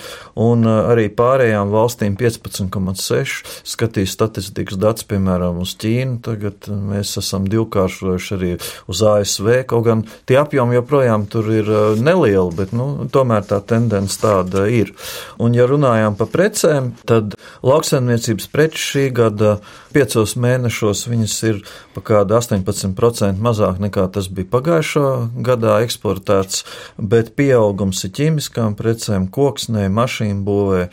un 0.46 0.68
uh, 0.68 0.90
arī 0.94 1.10
pārējām 1.14 1.74
valstīm 1.74 2.18
15,6%. 2.20 3.54
Skatīs 3.66 4.14
statistikas 4.16 4.80
datus, 4.80 5.06
piemēram, 5.10 5.60
uz 5.64 5.74
Ķīnu, 5.82 6.20
tagad 6.26 6.70
mēs 6.70 7.16
esam 7.20 7.48
divkāršojuši 7.52 8.36
arī 8.38 8.52
uz 8.92 9.02
ASV, 9.06 9.52
kaut 9.70 9.86
gan 9.88 10.04
tie 10.30 10.40
apjomi 10.40 10.78
joprojām 10.78 11.28
tur 11.32 11.50
ir 11.54 11.72
uh, 11.72 12.00
nelieli, 12.00 12.54
bet 12.56 12.76
nu, 12.76 13.08
tomēr 13.12 13.46
tā 13.50 13.60
tendence 13.68 14.20
tāda 14.22 14.68
ir. 14.72 14.94
Un, 15.42 15.56
ja 15.58 15.68
runājām 15.70 16.18
par 16.20 16.32
precēm, 16.34 16.94
tad 17.08 17.36
lauksaimniecības 17.66 18.50
preču 18.54 18.84
šī 18.86 19.08
gada 19.16 19.58
piecos 19.96 20.36
mēnešos 20.40 21.06
viņas 21.08 21.36
ir 21.50 21.62
pa 21.96 22.04
kādu 22.06 22.36
18 22.38 22.85
10% 22.86 23.42
mazāk 23.42 23.82
nekā 23.84 24.08
tas 24.14 24.30
bija 24.30 24.50
pagājušā 24.54 25.10
gadā 25.46 25.80
eksportēts, 25.86 26.64
bet 26.98 27.34
pieaugums 27.40 28.04
ir 28.08 28.14
ķīmiskām 28.20 28.78
precēm, 28.80 29.28
koksnē, 29.34 29.88
mašīnu 29.90 30.46
būvē 30.46 30.88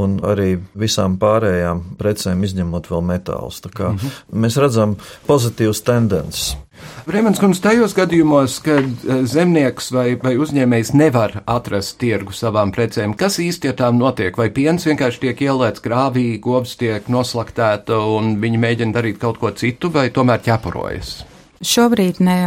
un 0.00 0.18
arī 0.24 0.58
visām 0.74 1.18
pārējām 1.22 1.84
precēm, 2.00 2.44
izņemot 2.44 2.90
vēl 2.90 3.08
metālus. 3.14 3.62
-hmm. 3.64 4.10
mēs 4.32 4.56
redzam 4.56 4.96
pozitīvas 5.26 5.82
tendences. 5.82 6.56
Bremens 7.06 7.38
kundze, 7.40 7.60
tajos 7.62 7.94
gadījumos, 7.96 8.56
kad 8.64 8.84
eh, 8.84 9.24
zemnieks 9.28 9.90
vai, 9.94 10.06
vai 10.20 10.34
uzņēmējs 10.40 10.94
nevar 10.96 11.36
atrast 11.46 11.98
tirgu 12.00 12.34
savām 12.34 12.72
precēm, 12.74 13.14
kas 13.20 13.38
īsti 13.42 13.72
ar 13.72 13.76
tām 13.82 14.00
notiek? 14.00 14.36
Vai 14.40 14.48
piens 14.54 14.86
vienkārši 14.88 15.22
tiek 15.26 15.44
ielēts 15.46 15.84
grāvī, 15.84 16.26
govs 16.40 16.74
tiek 16.80 17.06
noslaktēta 17.12 18.00
un 18.16 18.34
viņi 18.42 18.64
mēģina 18.66 18.98
darīt 18.98 19.20
kaut 19.22 19.38
ko 19.42 19.52
citu, 19.52 19.92
vai 19.94 20.08
tomēr 20.14 20.42
ķepurojas? 20.48 21.33
Šobrīd 21.62 22.18
ne, 22.24 22.38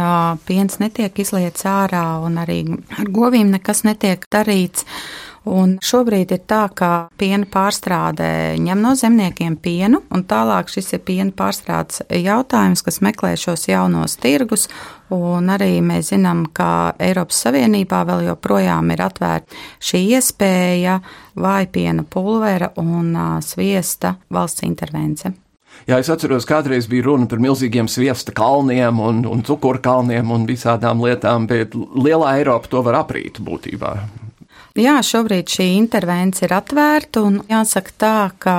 piens 0.46 0.78
netiek 0.82 1.16
izliets 1.18 1.64
ārā, 1.66 2.20
un 2.24 2.36
arī 2.42 2.60
ar 2.98 3.08
govīm 3.08 3.54
nekas 3.54 3.84
netiek 3.86 4.26
darīts. 4.32 4.84
Un 5.48 5.78
šobrīd 5.80 6.32
ir 6.34 6.42
tā, 6.50 6.66
ka 6.76 7.08
piena 7.16 7.46
pārstrādē 7.48 8.58
ņem 8.60 8.82
no 8.84 8.92
zemniekiem 8.98 9.56
pienu, 9.62 10.02
un 10.12 10.24
tālāk 10.28 10.68
šis 10.68 10.92
ir 10.98 11.02
piena 11.06 11.32
pārstrādes 11.32 12.02
jautājums, 12.12 12.84
kas 12.84 13.00
meklē 13.04 13.32
šos 13.38 13.68
jaunos 13.70 14.18
tirgus. 14.20 14.68
Un 15.14 15.48
arī 15.48 15.78
mēs 15.80 16.12
zinām, 16.12 16.44
ka 16.52 16.92
Eiropas 17.00 17.40
Savienībā 17.46 18.02
vēl 18.10 18.26
joprojām 18.28 18.92
ir 18.92 19.06
atvērta 19.06 19.64
šī 19.80 20.04
iespēja 20.18 21.00
vājpiena 21.38 22.04
pulvera 22.04 22.74
un 22.76 23.14
sviesta 23.40 24.18
valsts 24.28 24.68
intervence. 24.68 25.32
Jā, 25.86 25.98
es 26.00 26.10
atceros, 26.12 26.46
kādreiz 26.48 26.88
bija 26.90 27.06
runa 27.06 27.28
par 27.30 27.40
milzīgiem 27.42 27.88
sviesta 27.88 28.34
kalniem 28.36 28.98
un, 29.00 29.22
un 29.28 29.44
cukuru 29.46 29.80
kalniem 29.84 30.32
un 30.34 30.46
visādām 30.48 31.04
lietām, 31.04 31.46
bet 31.48 31.76
lielā 31.76 32.38
Eiropa 32.40 32.68
to 32.72 32.82
var 32.84 33.04
aprīt 33.04 33.38
būtībā. 33.44 33.92
Jā, 34.78 35.00
šobrīd 35.02 35.48
šī 35.50 35.64
intervence 35.74 36.44
ir 36.46 36.52
atvērta, 36.54 37.24
un 37.26 37.40
jāsaka 37.50 37.94
tā, 37.98 38.18
ka 38.38 38.58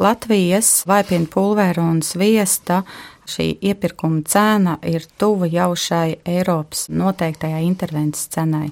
Latvijas 0.00 0.86
vaipienu 0.88 1.28
pulveru 1.28 1.84
un 1.84 2.00
sviesta 2.06 2.80
šī 3.28 3.50
iepirkuma 3.60 4.22
cena 4.28 4.78
ir 4.88 5.04
tuva 5.20 5.48
jau 5.50 5.74
šai 5.76 6.20
Eiropas 6.24 6.86
noteiktajai 6.88 7.60
intervences 7.66 8.30
cenai. 8.32 8.70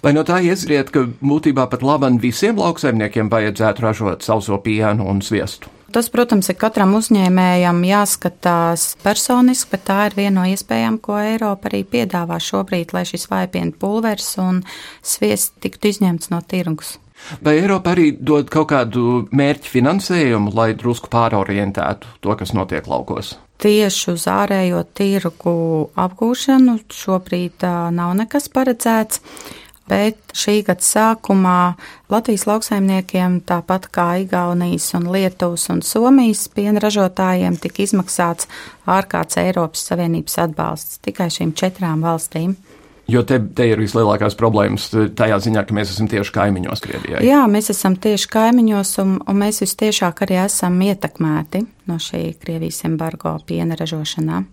Vai 0.00 0.14
no 0.14 0.22
tā 0.24 0.38
izriet, 0.46 0.94
ka 0.94 1.04
būtībā 1.20 1.66
pat 1.68 1.84
labam 1.84 2.16
visiem 2.22 2.56
lauksaimniekiem 2.62 3.28
vajadzētu 3.28 3.84
ražot 3.84 4.24
sauso 4.24 4.60
pienu 4.64 5.08
un 5.10 5.20
sviestu? 5.20 5.73
Tas, 5.94 6.08
protams, 6.10 6.48
ir 6.50 6.56
katram 6.58 6.96
uzņēmējam 6.98 7.76
jāskatās 7.86 8.88
personiski, 9.04 9.68
bet 9.76 9.84
tā 9.86 9.98
ir 10.08 10.16
viena 10.18 10.40
no 10.40 10.46
iespējām, 10.50 10.96
ko 10.98 11.20
Eiropa 11.22 11.70
arī 11.70 11.84
piedāvā 11.86 12.40
šobrīd, 12.42 12.90
lai 12.96 13.04
šis 13.06 13.28
vaipienu 13.30 13.76
pulvers 13.78 14.32
un 14.42 14.64
sviests 15.06 15.54
tiktu 15.62 15.92
izņemts 15.92 16.32
no 16.34 16.42
tirgus. 16.42 16.96
Vai 17.46 17.60
Eiropa 17.60 17.94
arī 17.94 18.08
dod 18.18 18.50
kaut 18.50 18.72
kādu 18.74 19.28
mērķu 19.30 19.70
finansējumu, 19.70 20.50
lai 20.58 20.72
drusku 20.74 21.12
pārorientētu 21.14 22.18
to, 22.26 22.34
kas 22.42 22.56
notiek 22.58 22.90
laukos? 22.90 23.36
Tieši 23.62 24.10
uz 24.16 24.26
ārējo 24.26 24.82
tirgu 24.98 25.54
apgūšanu 25.94 26.80
šobrīd 26.90 27.62
nav 27.94 28.16
nekas 28.18 28.50
paredzēts 28.50 29.22
bet 29.90 30.34
šī 30.36 30.60
gada 30.66 30.84
sākumā 30.84 31.74
Latvijas 32.12 32.46
lauksaimniekiem, 32.48 33.40
tāpat 33.48 33.88
kā 33.94 34.08
Igaunijas, 34.22 34.90
un 34.96 35.10
Lietuvas 35.12 35.66
un 35.72 35.82
Somijas 35.84 36.46
piena 36.52 36.82
ražotājiem, 36.84 37.58
tika 37.60 37.84
izmaksāts 37.84 38.48
ārkārtas 38.86 39.40
Eiropas 39.44 39.84
Savienības 39.90 40.38
atbalsts 40.46 41.02
tikai 41.04 41.30
šīm 41.32 41.54
četrām 41.58 42.04
valstīm. 42.04 42.56
Jo 43.10 43.20
te, 43.28 43.36
te 43.36 43.66
ir 43.68 43.80
vislielākās 43.82 44.36
problēmas 44.40 44.86
tajā 45.16 45.36
ziņā, 45.44 45.66
ka 45.68 45.76
mēs 45.76 45.92
esam 45.92 46.08
tieši 46.08 46.32
kaimiņos 46.38 46.82
Krievijai. 46.86 47.20
Jā, 47.26 47.42
mēs 47.52 47.68
esam 47.74 47.98
tieši 48.00 48.30
kaimiņos, 48.32 48.94
un, 49.04 49.18
un 49.20 49.40
mēs 49.42 49.60
vistiešāk 49.60 50.24
arī 50.24 50.40
esam 50.46 50.80
ietekmēti 50.86 51.66
no 51.90 52.00
šī 52.00 52.30
Krievijas 52.40 52.80
embargo 52.88 53.36
piena 53.44 53.76
ražošanā. 53.76 54.44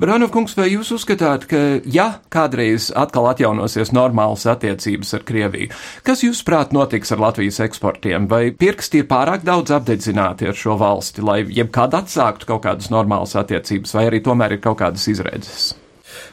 Brānovkungs, 0.00 0.54
vai 0.56 0.70
jūs 0.72 0.88
uzskatāt, 0.96 1.44
ka, 1.50 1.58
ja 1.84 2.06
kādreiz 2.32 2.88
atkal 2.96 3.26
atjaunosies 3.28 3.92
normālas 3.92 4.46
attiecības 4.48 5.12
ar 5.18 5.24
Krieviju, 5.28 5.68
kas 6.06 6.22
jūsuprāt 6.24 6.72
notiks 6.72 7.12
ar 7.12 7.20
Latvijas 7.20 7.60
eksportiem? 7.66 8.28
Vai 8.30 8.54
pirksti 8.56 9.02
ir 9.02 9.08
pārāk 9.10 9.44
daudz 9.44 9.74
apdedzināti 9.76 10.48
ar 10.48 10.56
šo 10.56 10.78
valsti, 10.80 11.24
lai 11.26 11.42
jebkad 11.44 11.98
atsāktu 12.00 12.48
kaut 12.48 12.64
kādas 12.64 12.88
normālas 12.94 13.36
attiecības, 13.36 13.92
vai 13.98 14.08
arī 14.08 14.22
tomēr 14.24 14.56
ir 14.56 14.62
kaut 14.64 14.80
kādas 14.80 15.04
izredzes? 15.12 15.72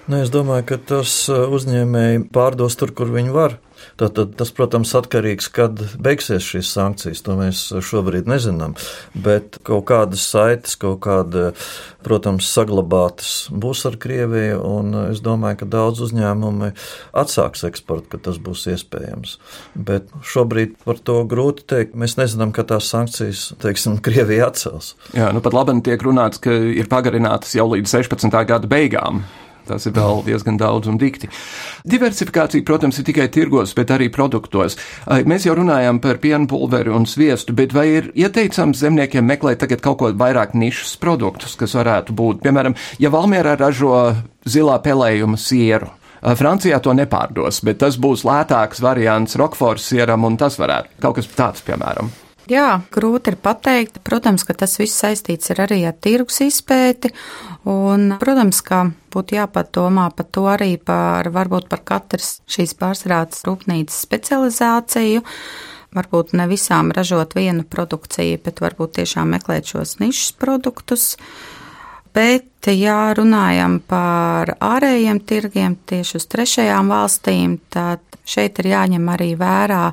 Nu, 0.08 0.22
es 0.24 0.32
domāju, 0.32 0.66
ka 0.72 0.80
tas 0.96 1.12
uh, 1.32 1.48
uzņēmēji 1.56 2.30
pārdos 2.36 2.80
tur, 2.80 2.96
kur 2.96 3.12
viņi 3.12 3.36
var. 3.36 3.60
Tātad 4.00 4.36
tas, 4.40 4.52
protams, 4.56 4.94
atkarīgs, 4.98 5.50
kad 5.54 5.82
beigsies 6.02 6.46
šīs 6.46 6.72
sankcijas. 6.76 7.24
To 7.26 7.36
mēs 7.40 7.64
šobrīd 7.86 8.30
nezinām. 8.30 8.76
Bet 9.14 9.60
kaut 9.68 9.88
kādas 9.90 10.24
saites, 10.30 10.78
kaut 10.80 11.02
kāda, 11.06 11.52
protams, 12.06 12.48
saglabātas 12.54 13.50
būs 13.52 13.86
ar 13.90 14.00
Krieviju. 14.02 14.62
Un 14.66 14.96
es 15.10 15.24
domāju, 15.26 15.62
ka 15.64 15.70
daudz 15.76 16.04
uzņēmumi 16.08 16.72
atsāks 17.20 17.66
eksportu, 17.68 18.14
ka 18.14 18.22
tas 18.30 18.40
būs 18.42 18.68
iespējams. 18.76 19.38
Bet 19.76 20.14
šobrīd 20.24 20.78
par 20.86 21.02
to 21.04 21.22
grūti 21.30 21.68
teikt. 21.70 21.98
Mēs 22.00 22.18
nezinām, 22.20 22.54
ka 22.56 22.68
tās 22.70 22.90
sankcijas, 22.94 23.50
teiksim, 23.62 24.00
Krievija 24.06 24.50
atcels. 24.50 24.96
Jā, 25.18 25.34
nu 25.36 25.44
pat 25.44 25.56
labi 25.58 25.80
tiek 25.86 26.02
runāts, 26.06 26.42
ka 26.42 26.54
ir 26.54 26.90
pagarinātas 26.92 27.54
jau 27.58 27.68
līdz 27.74 28.00
16. 28.00 28.42
gada 28.50 28.70
beigām. 28.70 29.24
Tas 29.70 29.86
ir 29.86 29.94
vēl 29.96 30.24
diezgan 30.26 30.58
daudz 30.60 30.90
un 30.90 30.98
dikti. 31.02 31.30
Diversifikācija, 31.90 32.66
protams, 32.66 33.00
ir 33.00 33.08
tikai 33.10 33.30
tirgos, 33.34 33.76
bet 33.78 33.94
arī 33.94 34.10
produktos. 34.14 34.78
Mēs 35.30 35.46
jau 35.48 35.56
runājām 35.60 36.02
par 36.04 36.20
pienu 36.24 36.50
pulveri 36.50 36.94
un 36.94 37.06
sviestu, 37.10 37.54
bet 37.58 37.76
vai 37.76 37.88
ir 37.94 38.10
ieteicams 38.18 38.82
zemniekiem 38.82 39.28
meklēt 39.30 39.62
tagad 39.64 39.84
kaut 39.86 40.00
ko 40.02 40.12
vairāk 40.18 40.56
nišas 40.58 40.96
produktus, 41.02 41.56
kas 41.60 41.78
varētu 41.78 42.16
būt, 42.18 42.42
piemēram, 42.46 42.78
ja 43.00 43.14
Valmierā 43.14 43.56
ražo 43.60 43.94
zilā 44.50 44.80
pelējuma 44.84 45.40
sieru, 45.40 45.92
Francijā 46.20 46.80
to 46.84 46.94
nepārdos, 46.96 47.62
bet 47.64 47.80
tas 47.84 47.96
būs 48.00 48.26
lētāks 48.28 48.82
variants 48.84 49.38
Rokfors 49.40 49.86
sieram, 49.92 50.26
un 50.28 50.40
tas 50.40 50.60
varētu 50.60 51.00
kaut 51.04 51.20
kas 51.20 51.32
tāds, 51.36 51.64
piemēram. 51.68 52.12
Jā, 52.50 52.80
grūti 52.90 53.30
ir 53.30 53.38
pateikt. 53.38 54.00
Protams, 54.06 54.42
ka 54.48 54.56
tas 54.58 54.74
viss 54.82 54.98
saistīts 54.98 55.52
arī 55.54 55.84
ar 55.86 55.94
tirgus 56.02 56.40
izpēti. 56.42 57.12
Un, 57.70 58.16
protams, 58.22 58.64
ka 58.66 58.88
būtu 59.14 59.38
jāpadomā 59.38 60.08
par 60.18 60.28
to 60.34 60.48
arī 60.50 60.72
par 60.82 61.30
varbūt 61.36 61.68
par 61.70 61.84
katras 61.86 62.40
šīs 62.50 62.74
pārstrādes 62.80 63.46
rūpnīcas 63.46 64.02
specializāciju. 64.08 65.22
Varbūt 65.94 66.34
ne 66.38 66.50
visām 66.50 66.90
ražot 66.94 67.38
vienu 67.38 67.66
produkciju, 67.70 68.42
bet 68.46 68.62
varbūt 68.66 68.98
tiešām 68.98 69.30
meklēt 69.38 69.70
šos 69.70 70.00
nišas 70.02 70.34
produktus. 70.42 71.16
Bet, 72.16 72.68
ja 72.74 73.14
runājam 73.14 73.80
par 73.86 74.56
ārējiem 74.60 75.20
tirgiem, 75.30 75.78
tieši 75.90 76.18
uz 76.18 76.26
trešajām 76.32 76.90
valstīm, 76.90 77.60
tad 77.70 78.02
šeit 78.30 78.60
ir 78.62 78.72
jāņem 78.74 79.06
arī 79.14 79.34
vērā 79.40 79.92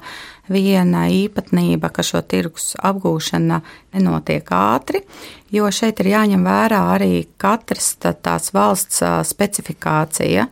viena 0.52 1.06
īpatnība, 1.12 1.90
ka 1.92 2.04
šo 2.06 2.22
tirgus 2.26 2.74
apgūšana 2.78 3.60
nenotiek 3.96 4.48
ātri, 4.54 5.02
jo 5.52 5.68
šeit 5.72 6.00
ir 6.02 6.12
jāņem 6.14 6.46
vērā 6.46 6.82
arī 6.96 7.26
katras 7.40 7.94
tās 8.00 8.52
valsts 8.54 9.02
specifikācija. 9.30 10.48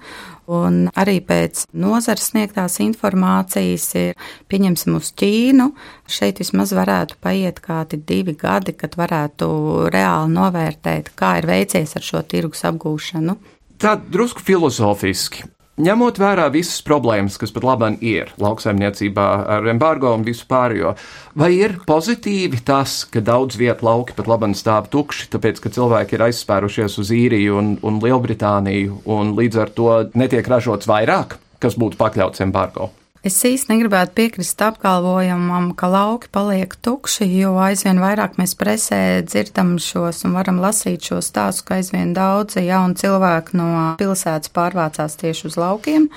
Un 0.50 0.90
arī 0.92 1.20
pēc 1.24 1.64
nozares 1.72 2.28
sniegtās 2.33 2.76
informācijas 2.85 3.87
ir, 3.96 4.18
pieņemsim, 4.52 4.98
uz 4.98 5.09
Ķīnu. 5.16 5.70
Šeit 6.11 6.42
vismaz 6.42 6.74
varētu 6.76 7.16
paiet 7.24 7.62
kādi 7.64 8.00
divi 8.04 8.37
gadi, 8.37 8.76
kad 8.76 8.98
varētu 9.00 9.48
reāli 9.94 10.35
novērtēt, 10.37 11.14
kā 11.16 11.38
ir 11.40 11.48
veicies 11.48 11.96
ar 11.96 12.04
šo 12.04 12.22
tirgus 12.28 12.66
apgūšanu. 12.68 13.38
Tā 13.80 13.96
drusku 13.96 14.44
filozofiski. 14.44 15.48
Ņemot 15.75 16.21
vērā 16.23 16.45
visas 16.55 16.79
problēmas, 16.87 17.35
kas 17.35 17.51
pat 17.51 17.65
labāk 17.67 18.03
ir 18.07 18.29
lauksaimniecībā 18.39 19.25
ar 19.57 19.67
embargo 19.73 20.13
un 20.15 20.23
visu 20.23 20.47
pārējo, 20.47 20.93
vai 21.35 21.51
ir 21.57 21.81
pozitīvi 21.89 22.63
tas, 22.63 23.01
ka 23.11 23.19
daudz 23.19 23.59
vietu 23.59 23.89
lauki 23.89 24.15
pat 24.15 24.31
labāk 24.31 24.55
stāv 24.55 24.87
tukši, 24.95 25.33
tāpēc 25.35 25.59
ka 25.59 25.75
cilvēki 25.75 26.15
ir 26.15 26.29
aizspērušies 26.31 27.01
uz 27.03 27.11
īriju 27.19 27.59
un, 27.59 27.77
un 27.83 27.99
Lielbritāniju, 28.05 29.03
un 29.11 29.35
līdz 29.35 29.65
ar 29.67 29.75
to 29.75 29.93
netiek 30.15 30.47
ražots 30.47 30.87
vairāk, 30.87 31.41
kas 31.59 31.75
būtu 31.75 31.99
pakļauts 31.99 32.47
embargo? 32.47 32.93
Es 33.25 33.39
īsti 33.41 33.71
negribētu 33.73 34.13
piekrist 34.19 34.61
apgalvojumam, 34.61 35.71
ka 35.81 35.89
lauki 35.89 36.29
paliek 36.29 36.75
tukši, 36.85 37.25
jo 37.39 37.55
aizvien 37.57 37.97
vairāk 38.03 38.35
mēs 38.37 38.53
presē 38.61 38.99
dzirdam 39.25 39.79
šos 39.81 40.27
un 40.29 40.35
varam 40.37 40.59
lasīt 40.61 41.09
šos 41.09 41.31
stāstus, 41.33 41.65
ka 41.65 41.79
aizvien 41.79 42.13
daudzi 42.13 42.67
jauni 42.67 42.99
cilvēki 43.01 43.57
no 43.57 43.69
pilsētas 43.97 44.53
pārvācās 44.53 45.17
tieši 45.23 45.49
uz 45.49 45.57
laukiem 45.57 46.11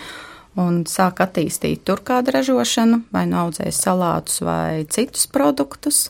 un 0.60 0.82
sāk 0.90 1.22
attīstīt 1.24 1.86
tur 1.88 2.04
kādu 2.04 2.36
ražošanu, 2.36 3.06
vai 3.16 3.24
nu 3.32 3.40
audzēs 3.46 3.80
salātus 3.88 4.44
vai 4.44 4.84
citus 4.92 5.30
produktus. 5.32 6.10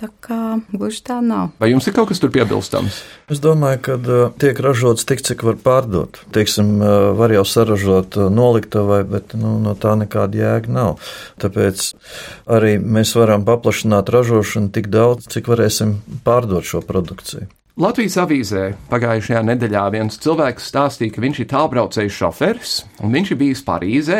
Tā 0.00 0.08
kā 0.24 0.56
gluži 0.72 1.02
tā 1.06 1.18
nav. 1.22 1.52
Vai 1.62 1.68
jums 1.70 1.86
ir 1.86 1.94
kaut 1.94 2.08
kas 2.10 2.18
tur 2.22 2.32
piebilstams? 2.34 2.96
Es 3.30 3.42
domāju, 3.44 3.80
ka 3.86 3.96
tiek 4.40 4.58
ražots 4.64 5.06
tik, 5.06 5.22
cik 5.22 5.44
var 5.46 5.60
pārdot. 5.62 6.18
Teiksim, 6.34 6.74
var 7.18 7.34
jau 7.36 7.44
saražot 7.46 8.18
noliktavai, 8.32 9.02
bet 9.08 9.36
nu, 9.38 9.58
no 9.62 9.76
tā 9.78 9.94
nekāda 10.00 10.40
jēga 10.40 10.74
nav. 10.74 11.12
Tāpēc 11.42 11.92
arī 12.58 12.76
mēs 12.82 13.14
varam 13.20 13.46
paplašināt 13.46 14.10
ražošanu 14.10 14.72
tik 14.74 14.90
daudz, 14.92 15.28
cik 15.30 15.52
varēsim 15.52 16.00
pārdot 16.26 16.66
šo 16.66 16.82
produkciju. 16.88 17.46
Latvijas 17.80 18.18
avīzē 18.20 18.62
pagājušajā 18.90 19.40
nedēļā 19.48 19.82
viens 19.94 20.18
cilvēks 20.20 20.66
stāstīja, 20.68 21.14
ka 21.14 21.22
viņš 21.24 21.38
ir 21.40 21.46
tālbraucējs 21.48 22.16
šoferis, 22.18 22.72
un 23.00 23.14
viņš 23.16 23.30
ir 23.32 23.38
bijis 23.40 23.62
Parīzē, 23.64 24.18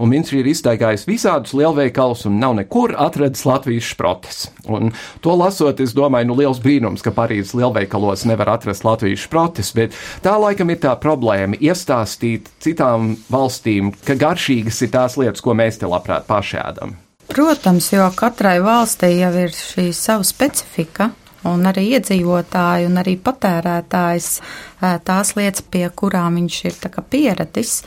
un 0.00 0.14
viņš 0.14 0.30
ir 0.38 0.46
iztaigājis 0.48 1.04
visādus 1.04 1.52
lielveikalus 1.52 2.22
un 2.30 2.38
nav 2.40 2.54
nekur 2.56 2.94
atradis 2.96 3.44
Latvijas 3.44 3.90
šprotes. 3.92 4.38
Un 4.72 4.94
to 5.20 5.34
lasot, 5.36 5.82
es 5.84 5.92
domāju, 5.92 6.30
nu 6.30 6.36
liels 6.38 6.62
brīnums, 6.64 7.04
ka 7.04 7.12
Parīzes 7.12 7.52
lielveikalos 7.58 8.24
nevar 8.24 8.54
atrast 8.54 8.86
Latvijas 8.88 9.26
šprotes, 9.26 9.74
bet 9.76 9.92
tā 10.24 10.38
laikam 10.40 10.72
ir 10.72 10.80
tā 10.86 10.94
problēma 10.96 11.60
iestāstīt 11.60 12.48
citām 12.64 13.18
valstīm, 13.28 13.92
ka 14.08 14.16
garšīgas 14.16 14.80
ir 14.80 14.94
tās 14.96 15.18
lietas, 15.20 15.44
ko 15.44 15.52
mēs 15.52 15.76
te 15.82 15.92
labprāt 15.92 16.24
pašēdam. 16.30 16.96
Protams, 17.28 17.90
jo 17.92 18.08
katrai 18.16 18.62
valstī 18.64 19.12
jau 19.18 19.34
ir 19.44 19.52
šī 19.52 19.90
sava 19.92 20.24
specifika 20.24 21.10
un 21.48 21.66
arī 21.70 21.88
iedzīvotāji 21.96 22.88
un 22.88 23.00
arī 23.02 23.16
patērētājs 23.20 24.28
tās 25.06 25.34
lietas, 25.38 25.64
pie 25.70 25.86
kurām 25.96 26.40
viņš 26.40 26.60
ir 26.70 26.78
pieradis. 27.10 27.82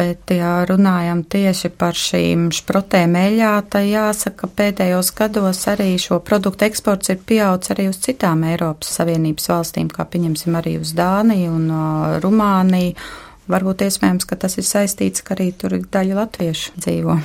Bet, 0.00 0.30
ja 0.32 0.62
runājam 0.64 1.20
tieši 1.28 1.68
par 1.76 1.98
šīm 1.98 2.46
šprotēm 2.56 3.18
eļā, 3.20 3.50
tad 3.68 3.84
jāsaka, 3.84 4.46
ka 4.46 4.48
pēdējos 4.60 5.10
gados 5.18 5.60
arī 5.68 5.90
šo 6.00 6.22
produktu 6.24 6.64
eksports 6.64 7.12
ir 7.12 7.18
pieaudzis 7.26 7.74
arī 7.74 7.90
uz 7.90 7.98
citām 8.00 8.46
Eiropas 8.48 8.94
Savienības 8.96 9.50
valstīm, 9.52 9.90
kā 9.92 10.06
pieņemsim 10.08 10.56
arī 10.56 10.78
uz 10.80 10.94
Dāniju 10.96 11.52
un 11.58 11.68
Rumāniju. 12.24 12.96
Varbūt 13.50 13.84
iespējams, 13.88 14.24
ka 14.30 14.40
tas 14.40 14.56
ir 14.62 14.64
saistīts, 14.64 15.26
ka 15.26 15.34
arī 15.36 15.50
tur 15.58 15.76
daļa 15.82 16.22
latviešu 16.22 16.78
dzīvo. 16.78 17.18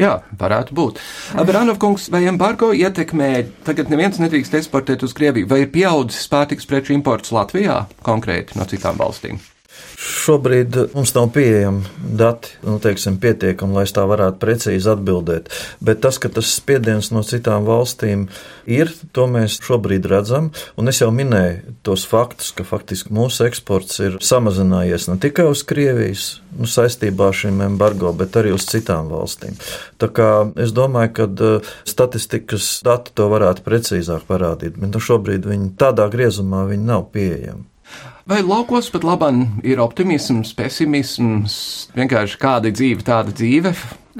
Jā, 0.00 0.18
varētu 0.40 0.74
būt. 0.74 1.00
Abranovkungs, 1.38 2.08
vai 2.10 2.24
embargo 2.26 2.72
ietekmē, 2.74 3.30
tagad 3.66 3.92
neviens 3.92 4.18
nedrīkst 4.18 4.58
eksportēt 4.58 5.06
uz 5.06 5.14
Krieviju, 5.14 5.46
vai 5.50 5.62
ir 5.64 5.72
pieaudzis 5.74 6.26
pārtiks 6.32 6.66
preču 6.66 6.96
imports 6.96 7.34
Latvijā 7.34 7.84
konkrēti 8.06 8.58
no 8.58 8.66
citām 8.70 8.98
valstīm? 8.98 9.38
Šobrīd 10.04 10.76
mums 10.92 11.14
nav 11.16 11.30
pieejami 11.32 11.84
dati, 12.18 12.50
nu, 12.66 12.76
teiksim, 12.82 13.16
pietiekami, 13.22 13.76
lai 13.78 13.84
es 13.86 13.94
tā 13.94 14.04
varētu 14.08 14.40
precīzi 14.42 14.90
atbildēt. 14.92 15.48
Bet 15.84 16.02
tas, 16.04 16.18
ka 16.20 16.28
tas 16.32 16.50
spiediens 16.58 17.10
no 17.14 17.22
citām 17.24 17.64
valstīm 17.68 18.26
ir, 18.68 18.92
to 19.16 19.26
mēs 19.30 19.58
šobrīd 19.64 20.08
redzam. 20.10 20.50
Un 20.80 20.92
es 20.92 21.00
jau 21.00 21.10
minēju 21.14 21.76
tos 21.86 22.04
faktus, 22.10 22.52
ka 22.56 22.66
faktiski 22.68 23.14
mūsu 23.14 23.46
eksports 23.48 24.00
ir 24.04 24.18
samazinājies 24.24 25.08
ne 25.10 25.18
tikai 25.22 25.48
uz 25.50 25.64
Krievijas 25.68 26.28
nu, 26.58 26.68
saistībā 26.70 27.30
ar 27.30 27.38
šīm 27.38 27.62
embargo, 27.64 28.12
bet 28.16 28.36
arī 28.40 28.54
uz 28.54 28.68
citām 28.70 29.10
valstīm. 29.12 29.56
Tā 30.00 30.10
kā 30.14 30.30
es 30.60 30.74
domāju, 30.76 31.14
ka 31.16 31.28
uh, 31.32 31.76
statistikas 31.88 32.76
dati 32.86 33.14
to 33.16 33.28
varētu 33.32 33.64
precīzāk 33.66 34.26
parādīt, 34.30 34.76
bet 34.80 34.92
nu, 34.92 35.02
šobrīd 35.02 35.48
viņi 35.48 35.76
tādā 35.80 36.10
griezumā 36.12 36.66
viņi 36.70 36.92
nav 36.92 37.08
pieejami. 37.14 37.73
Vai 38.28 38.40
laukos 38.42 38.88
pat 38.92 39.04
labam 39.04 39.42
ir 39.66 39.82
optimisms, 39.82 40.54
pesimisms, 40.56 41.56
vienkārši 41.96 42.40
kāda 42.40 42.72
dzīve, 42.72 43.04
tāda 43.04 43.34
dzīve? 43.36 43.74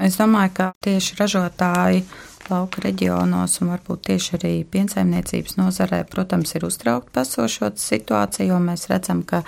Es 0.04 0.18
domāju, 0.20 0.52
ka 0.58 0.70
tieši 0.84 1.16
ražotāji 1.20 2.04
lauka 2.50 2.82
reģionos 2.84 3.56
un 3.62 3.70
varbūt 3.72 4.02
tieši 4.10 4.34
arī 4.38 4.52
piensaimniecības 4.68 5.56
nozarē, 5.56 6.02
protams, 6.10 6.52
ir 6.56 6.66
uztraukti 6.68 7.14
pasošo 7.14 7.70
situāciju, 7.80 8.50
jo 8.52 8.60
mēs 8.60 8.88
redzam, 8.90 9.22
ka 9.24 9.44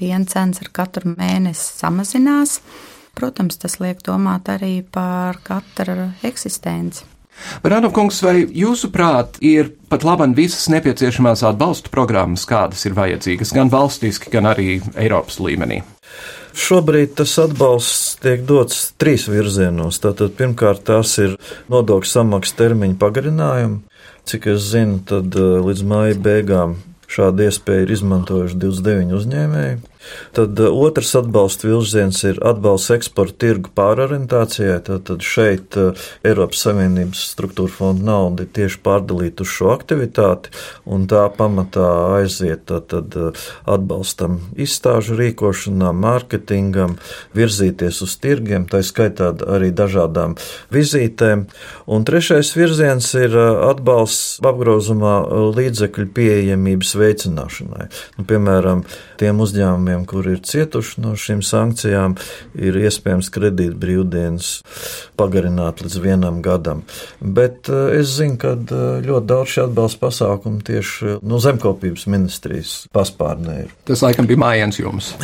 piena 0.00 0.26
cenas 0.26 0.62
ar 0.64 0.72
katru 0.74 1.14
mēnesi 1.14 1.78
samazinās. 1.78 2.58
Protams, 3.14 3.58
tas 3.60 3.78
liek 3.82 4.02
domāt 4.06 4.48
arī 4.50 4.80
par 4.82 5.38
katra 5.46 6.12
eksistenci. 6.26 7.06
Brānavkungs, 7.64 8.20
vai 8.24 8.36
jūsuprāt 8.44 9.38
ir 9.44 9.72
pat 9.90 10.04
labam 10.06 10.34
visas 10.36 10.68
nepieciešamās 10.72 11.44
atbalsta 11.48 11.92
programmas, 11.92 12.46
kādas 12.48 12.84
ir 12.86 12.96
vajadzīgas 12.98 13.54
gan 13.56 13.72
valstiski, 13.72 14.32
gan 14.32 14.48
arī 14.50 14.80
Eiropas 14.94 15.40
līmenī? 15.42 15.82
Šobrīd 16.56 17.14
tas 17.20 17.36
atbalsts 17.38 18.16
tiek 18.22 18.42
dots 18.46 18.90
trīs 19.00 19.28
virzienos. 19.30 20.00
Tātad, 20.02 20.34
pirmkārt, 20.38 20.82
tās 20.88 21.14
ir 21.22 21.36
nodokļu 21.70 22.10
samaksas 22.10 22.58
termiņa 22.58 22.98
pagarinājumi. 23.00 23.80
Cik 24.28 24.50
es 24.52 24.70
zinu, 24.72 24.98
tad 25.06 25.36
eh, 25.38 25.58
līdz 25.64 25.84
māja 25.86 26.18
beigām 26.20 26.76
šādu 27.10 27.46
iespēju 27.46 27.86
ir 27.86 27.94
izmantojuši 27.96 28.58
29 28.62 29.16
uzņēmēji. 29.18 29.78
Tad 30.36 30.60
uh, 30.60 30.70
otrs 30.72 31.12
atbalsta 31.18 31.68
virziens 31.68 32.22
ir 32.24 32.40
atbalsts 32.46 32.92
eksporta 32.94 33.38
tirgu 33.44 33.72
pārorientācijai. 33.76 34.78
Tad 34.86 35.10
šeit 35.24 35.76
uh, 35.80 36.06
Eiropas 36.26 36.64
Savienības 36.66 37.24
struktūra 37.34 37.72
fonda 37.74 38.06
nauda 38.10 38.46
ir 38.46 38.52
tieši 38.56 38.80
pārdalīta 38.84 39.44
uz 39.44 39.52
šo 39.52 39.70
aktivitāti, 39.74 40.52
un 40.88 41.06
tā 41.10 41.26
pamatā 41.36 41.88
aiziet 42.20 42.66
tad, 42.70 43.16
uh, 43.16 43.46
atbalstam 43.70 44.38
izstāžu 44.60 45.18
rīkošanām, 45.20 46.00
mārketingam, 46.04 46.96
virzīties 47.36 48.00
uz 48.06 48.16
tirgiem, 48.22 48.66
tā 48.70 48.82
skaitā 48.86 49.32
arī 49.50 49.70
dažādām 49.76 50.36
vizītēm. 50.74 51.46
Un 51.90 52.06
trešais 52.08 52.52
virziens 52.56 53.12
ir 53.18 53.36
atbalsts 53.36 54.40
apgrozumā 54.46 55.14
līdzekļu 55.56 56.08
pieejamības 56.16 56.94
veicināšanai. 57.00 57.88
Nu, 58.18 58.26
piemēram, 58.28 58.84
tiem 59.20 59.40
uzņēmumiem, 59.44 59.89
uzņēmumiem, 59.90 60.06
kur 60.06 60.26
ir 60.30 60.40
cietuši 60.40 61.00
no 61.00 61.14
šīm 61.16 61.42
sankcijām, 61.42 62.16
ir 62.54 62.76
iespējams 62.76 63.30
kredīt 63.30 63.74
brīvdienas 63.78 64.62
pagarināt 65.16 65.82
līdz 65.82 66.00
vienam 66.00 66.42
gadam. 66.42 66.82
Bet 67.20 67.68
eh, 67.68 68.00
es 68.00 68.16
zinu, 68.16 68.38
ka 68.38 68.54
eh, 68.54 69.02
ļoti 69.04 69.26
daudz 69.26 69.54
šī 69.54 69.64
atbalsta 69.66 70.00
pasākumu 70.06 70.62
tieši 70.62 71.18
no 71.22 71.40
zemkopības 71.40 72.06
ministrijas 72.06 72.86
paspārnē 72.92 73.64
ir. 73.64 73.74
Tas 73.84 74.02
laikam 74.02 74.26
bija 74.26 74.40
mājiens 74.40 74.80
jums. 74.80 75.14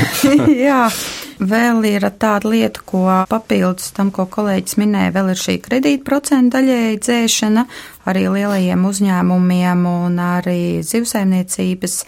Jā. 0.66 0.88
Vēl 1.34 1.82
ir 1.88 2.04
tāda 2.14 2.46
lieta, 2.46 2.80
ko 2.86 3.08
papildus 3.26 3.90
tam, 3.96 4.12
ko 4.14 4.28
kolēģis 4.30 4.76
minēja, 4.78 5.10
vēl 5.16 5.32
ir 5.32 5.40
šī 5.40 5.56
kredītprocenta 5.64 6.60
daļēji 6.60 7.00
dzēšana 7.02 7.64
arī 8.06 8.28
lielajiem 8.30 8.86
uzņēmumiem 8.86 9.82
un 9.90 10.20
arī 10.22 10.60
zivsaimniecības 10.86 11.98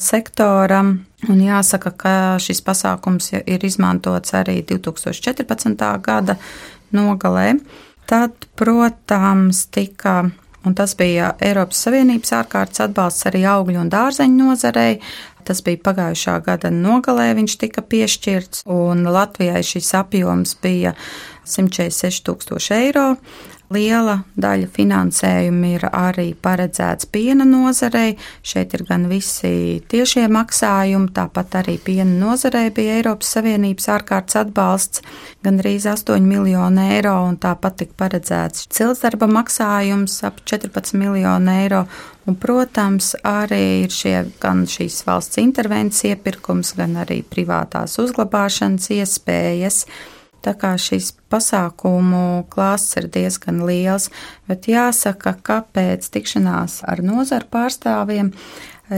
sektoram. 0.00 0.94
Un 1.28 1.40
jāsaka, 1.44 1.92
ka 1.92 2.12
šis 2.40 2.62
pasākums 2.64 3.32
ir 3.38 3.64
izmantots 3.66 4.32
arī 4.36 4.62
2014. 4.66 5.88
gada 6.00 6.38
nogalē. 6.96 7.58
Tad, 8.08 8.48
protams, 8.58 9.66
tika 9.70 10.30
un 10.64 10.74
tas 10.76 10.94
bija 10.96 11.34
Eiropas 11.40 11.84
Savienības 11.86 12.32
ārkārtas 12.36 12.84
atbalsts 12.84 13.28
arī 13.30 13.44
augļu 13.48 13.80
un 13.80 13.92
dārzeņu 13.92 14.48
nozarei. 14.48 14.98
Tas 15.48 15.62
bija 15.64 15.80
pagājušā 15.86 16.36
gada 16.44 16.70
nogalē, 16.72 17.30
viņš 17.38 17.56
tika 17.62 17.82
piešķirts, 17.82 18.66
un 18.70 19.06
Latvijai 19.08 19.62
šis 19.64 19.88
apjoms 19.96 20.52
bija 20.62 20.92
146 21.48 22.26
tūkstoši 22.28 22.76
eiro. 22.76 23.06
Liela 23.70 24.16
daļa 24.34 24.66
finansējuma 24.74 25.68
ir 25.76 25.84
arī 25.94 26.32
paredzēts 26.42 27.06
piena 27.14 27.44
nozarei. 27.46 28.16
Šeit 28.42 28.74
ir 28.74 28.82
gan 28.88 29.04
visi 29.06 29.78
tiešie 29.92 30.24
maksājumi, 30.26 31.12
tāpat 31.14 31.54
arī 31.60 31.76
piena 31.78 32.10
nozarei 32.10 32.72
bija 32.74 32.98
Eiropas 32.98 33.30
Savienības 33.36 33.86
ārkārtas 33.94 34.40
atbalsts, 34.42 35.04
gan 35.46 35.62
arī 35.62 35.76
8 35.78 36.18
miljonu 36.26 36.88
eiro, 36.96 37.14
un 37.28 37.38
tāpat 37.38 37.78
tika 37.84 37.94
paredzēts 38.02 38.66
ciltsdarba 38.74 39.30
maksājums 39.30 40.18
ap 40.26 40.42
14 40.50 40.98
miljonu 40.98 41.54
eiro. 41.62 41.86
Un, 42.26 42.34
protams, 42.42 43.14
arī 43.22 43.86
ir 43.86 43.94
šie, 43.94 44.16
gan 44.42 44.66
šīs 44.66 45.04
valsts 45.06 45.38
intervences 45.38 46.08
iepirkums, 46.10 46.74
gan 46.74 46.98
arī 47.06 47.22
privātās 47.22 48.00
uzglabāšanas 48.02 48.90
iespējas. 48.98 49.84
Tā 50.40 50.54
kā 50.56 50.72
šīs 50.80 51.12
pasākumu 51.32 52.46
klāsts 52.52 52.96
ir 52.96 53.10
diezgan 53.12 53.60
liels, 53.68 54.08
bet 54.48 54.68
jāsaka, 54.70 55.34
kāpēc 55.44 56.08
tikšanās 56.14 56.80
ar 56.88 57.02
nozaru 57.04 57.48
pārstāvjiem 57.52 58.32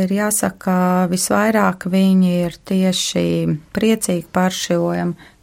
ir 0.01 0.15
jāsaka, 0.17 0.75
visvairāk 1.11 1.87
viņi 1.93 2.33
ir 2.47 2.57
tieši 2.69 3.25
priecīgi 3.77 4.27
par 4.33 4.55
šo 4.57 4.81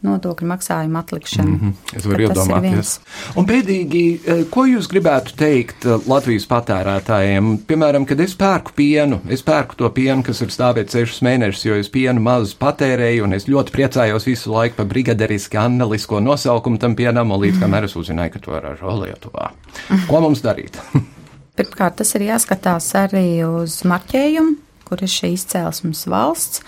nodokļu 0.00 0.48
maksājumu 0.48 0.98
atlikšanu. 0.98 1.50
Mm 1.50 1.60
-hmm. 1.60 1.96
Es 1.96 2.06
varu 2.06 2.24
iedomāties. 2.24 2.92
Un 3.36 3.46
pēdīgi, 3.46 4.02
eh, 4.26 4.44
ko 4.50 4.64
jūs 4.64 4.88
gribētu 4.88 5.36
teikt 5.36 5.84
eh, 5.84 6.08
Latvijas 6.08 6.46
patērētājiem? 6.46 7.58
Piemēram, 7.66 8.06
kad 8.06 8.20
es 8.20 8.34
pērku 8.34 8.72
pienu, 8.76 9.20
es 9.28 9.42
pērku 9.42 9.76
to 9.76 9.90
pienu, 9.90 10.22
kas 10.22 10.40
ir 10.40 10.48
stāvēt 10.48 10.88
sešus 10.88 11.22
mēnešus, 11.22 11.64
jo 11.64 11.74
es 11.74 11.88
pienu 11.88 12.20
maz 12.20 12.54
patērēju, 12.54 13.24
un 13.24 13.32
es 13.32 13.46
ļoti 13.46 13.70
priecājos 13.70 14.26
visu 14.26 14.52
laiku 14.52 14.76
par 14.76 14.86
brigaderiski 14.86 15.56
annelisko 15.56 16.20
nosaukumu 16.20 16.78
tam 16.78 16.96
pienam, 16.96 17.30
un 17.30 17.40
līdz 17.40 17.60
kamēr 17.60 17.84
es 17.84 17.96
uzzināju, 17.96 18.32
ka 18.32 18.38
to 18.38 18.60
ražo 18.60 19.04
Lietuvā. 19.04 19.50
Ko 20.08 20.20
mums 20.20 20.40
darīt? 20.40 20.80
Pirmkārt, 21.60 21.98
tas 22.00 22.14
ir 22.16 22.24
jāskatās 22.24 22.86
arī 22.96 23.42
uz 23.44 23.82
marķējumu, 23.84 24.54
kur 24.88 25.02
ir 25.04 25.10
šī 25.12 25.34
izcelsmes 25.36 26.06
valsts. 26.08 26.62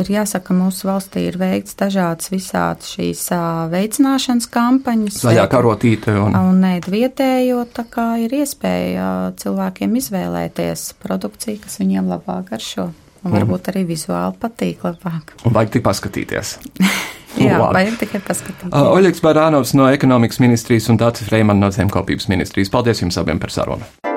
Ir 0.00 0.08
jāsaka, 0.08 0.48
ka 0.48 0.56
mūsu 0.56 0.88
valstī 0.88 1.26
ir 1.28 1.36
veikts 1.38 1.76
dažādas 1.78 2.30
visādas 2.32 2.88
šīs 2.94 3.26
veicināšanas 3.70 4.48
kampaņas. 4.50 5.20
Zaļā 5.20 5.44
karotīte 5.52 6.16
un, 6.16 6.34
un 6.34 6.64
ēd 6.64 6.88
vietējo, 6.90 7.60
tā 7.76 7.84
kā 7.92 8.08
ir 8.24 8.34
iespēja 8.40 9.06
cilvēkiem 9.38 9.94
izvēlēties 10.00 10.86
produkciju, 11.04 11.62
kas 11.62 11.78
viņiem 11.84 12.10
labāk 12.10 12.50
garšo. 12.50 12.88
Un 13.22 13.36
varbūt 13.36 13.70
arī 13.70 13.84
vizuāli 13.92 14.34
patīk 14.42 14.82
labāk. 14.88 15.36
Un 15.46 15.54
vajag 15.54 15.76
tik 15.76 15.86
paskatīties. 15.86 16.56
Jā, 17.38 17.60
Labi. 17.60 17.78
vajag 17.78 18.00
tikai 18.02 18.24
paskatīties. 18.26 18.74
Uh, 18.74 18.90
Oļegs 18.96 19.22
Barānovs 19.24 19.76
no 19.78 19.86
ekonomikas 19.92 20.42
ministrijas 20.42 20.90
un 20.92 20.98
Dācis 21.00 21.30
Freiman 21.30 21.62
no 21.62 21.70
zemkopības 21.72 22.28
ministrijas. 22.32 22.72
Paldies 22.74 23.04
jums 23.04 23.20
abiem 23.22 23.40
par 23.40 23.54
sarunu. 23.54 24.11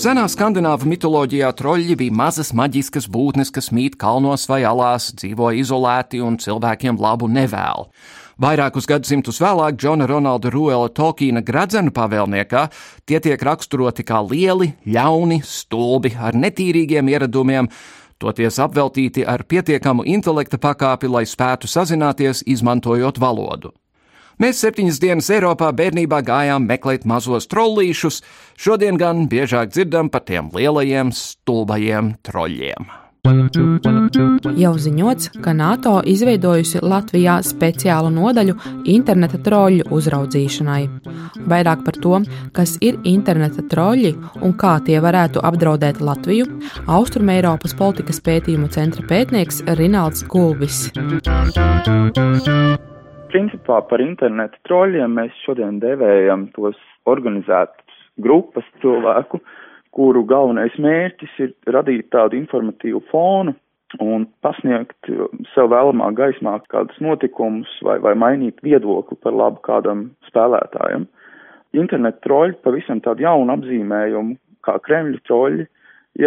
Senā 0.00 0.22
skandināvu 0.32 0.88
mitoloģijā 0.88 1.50
troļļi 1.58 1.94
bija 2.00 2.14
mazas 2.16 2.54
maģiskas 2.56 3.04
būtnes, 3.12 3.50
kas 3.52 3.66
mīt 3.68 3.98
kalnos 4.00 4.46
vai 4.48 4.62
alās, 4.64 5.10
dzīvo 5.12 5.50
izolēti 5.60 6.22
un 6.24 6.38
cilvēkiem 6.40 6.96
labu 6.96 7.28
nevēl. 7.28 7.84
Vairākus 8.40 8.88
gadsimtus 8.88 9.42
vēlāk 9.44 9.76
Džona 9.76 10.06
Ronalda 10.08 10.48
Ruela 10.54 10.88
Tolkiena 10.88 11.42
gradzenu 11.44 11.92
pavēlniekā 11.92 12.62
tie 13.04 13.20
tiek 13.20 13.44
raksturoti 13.44 14.06
kā 14.08 14.22
lieli, 14.24 14.70
ļauni, 14.88 15.42
stulbi 15.44 16.14
ar 16.16 16.32
netīrīgiem 16.32 17.12
ieradumiem, 17.12 17.68
toties 18.16 18.56
apveltīti 18.56 19.26
ar 19.28 19.44
pietiekamu 19.44 20.08
intelekta 20.08 20.56
pakāpi, 20.56 21.12
lai 21.12 21.26
spētu 21.28 21.68
sazināties, 21.68 22.40
izmantojot 22.48 23.20
valodu. 23.20 23.74
Mēs 24.40 24.62
septiņas 24.64 24.98
dienas 25.02 25.26
Eiropā 25.34 25.68
bērnībā 25.76 26.22
gājām 26.24 26.64
meklēt 26.64 27.04
mazos 27.04 27.44
trollīšus, 27.52 28.22
šodien 28.56 28.96
gan 29.00 29.26
biežāk 29.28 29.74
dzirdam 29.74 30.08
par 30.08 30.24
tiem 30.24 30.48
lielajiem, 30.54 31.12
stulbajiem 31.12 32.14
troļļiem. 32.24 32.88
Jau 34.56 34.72
ziņots, 34.80 35.28
ka 35.44 35.52
NATO 35.52 35.98
izveidojusi 36.08 36.80
Latvijā 36.80 37.34
speciālu 37.44 38.08
nodaļu 38.14 38.54
interneta 38.88 39.36
troļļu 39.44 39.90
uzraudzīšanai. 39.92 40.80
Vairāk 41.52 41.84
par 41.84 41.98
to, 42.00 42.22
kas 42.56 42.78
ir 42.80 42.96
interneta 43.04 43.60
troļļi 43.60 44.14
un 44.40 44.54
kā 44.56 44.78
tie 44.86 45.02
varētu 45.04 45.44
apdraudēt 45.44 46.00
Latviju, 46.00 46.48
Austrumēropas 46.88 47.76
politikas 47.76 48.24
pētījumu 48.24 48.72
centra 48.72 49.04
pētnieks 49.04 49.60
Rinalds 49.76 50.24
Gulbis. 50.32 50.88
Principā 53.30 53.76
par 53.86 54.02
internetu 54.02 54.58
troļļiem 54.66 55.12
mēs 55.14 55.34
šodien 55.44 55.76
devējam 55.78 56.48
tos 56.56 56.78
organizētus 57.06 57.98
grupas 58.18 58.66
cilvēku, 58.82 59.38
kuru 59.94 60.24
galvenais 60.26 60.74
mērķis 60.82 61.36
ir 61.44 61.52
radīt 61.70 62.08
tādu 62.10 62.38
informatīvu 62.40 63.04
fonu 63.12 63.54
un 64.02 64.26
pasniegt 64.42 65.10
sev 65.52 65.70
vēlamā 65.70 66.10
gaismā 66.18 66.56
kādus 66.74 66.98
notikumus 67.02 67.70
vai, 67.86 68.00
vai 68.02 68.16
mainīt 68.18 68.58
viedokli 68.66 69.18
par 69.22 69.34
labu 69.38 69.62
kādam 69.66 70.08
spēlētājam. 70.26 71.06
Internet 71.78 72.18
troļļi 72.26 72.58
pavisam 72.66 72.98
tādu 73.02 73.28
jaunu 73.28 73.54
apzīmējumu, 73.54 74.36
kā 74.66 74.74
Kremļa 74.86 75.22
troļļi, 75.30 75.70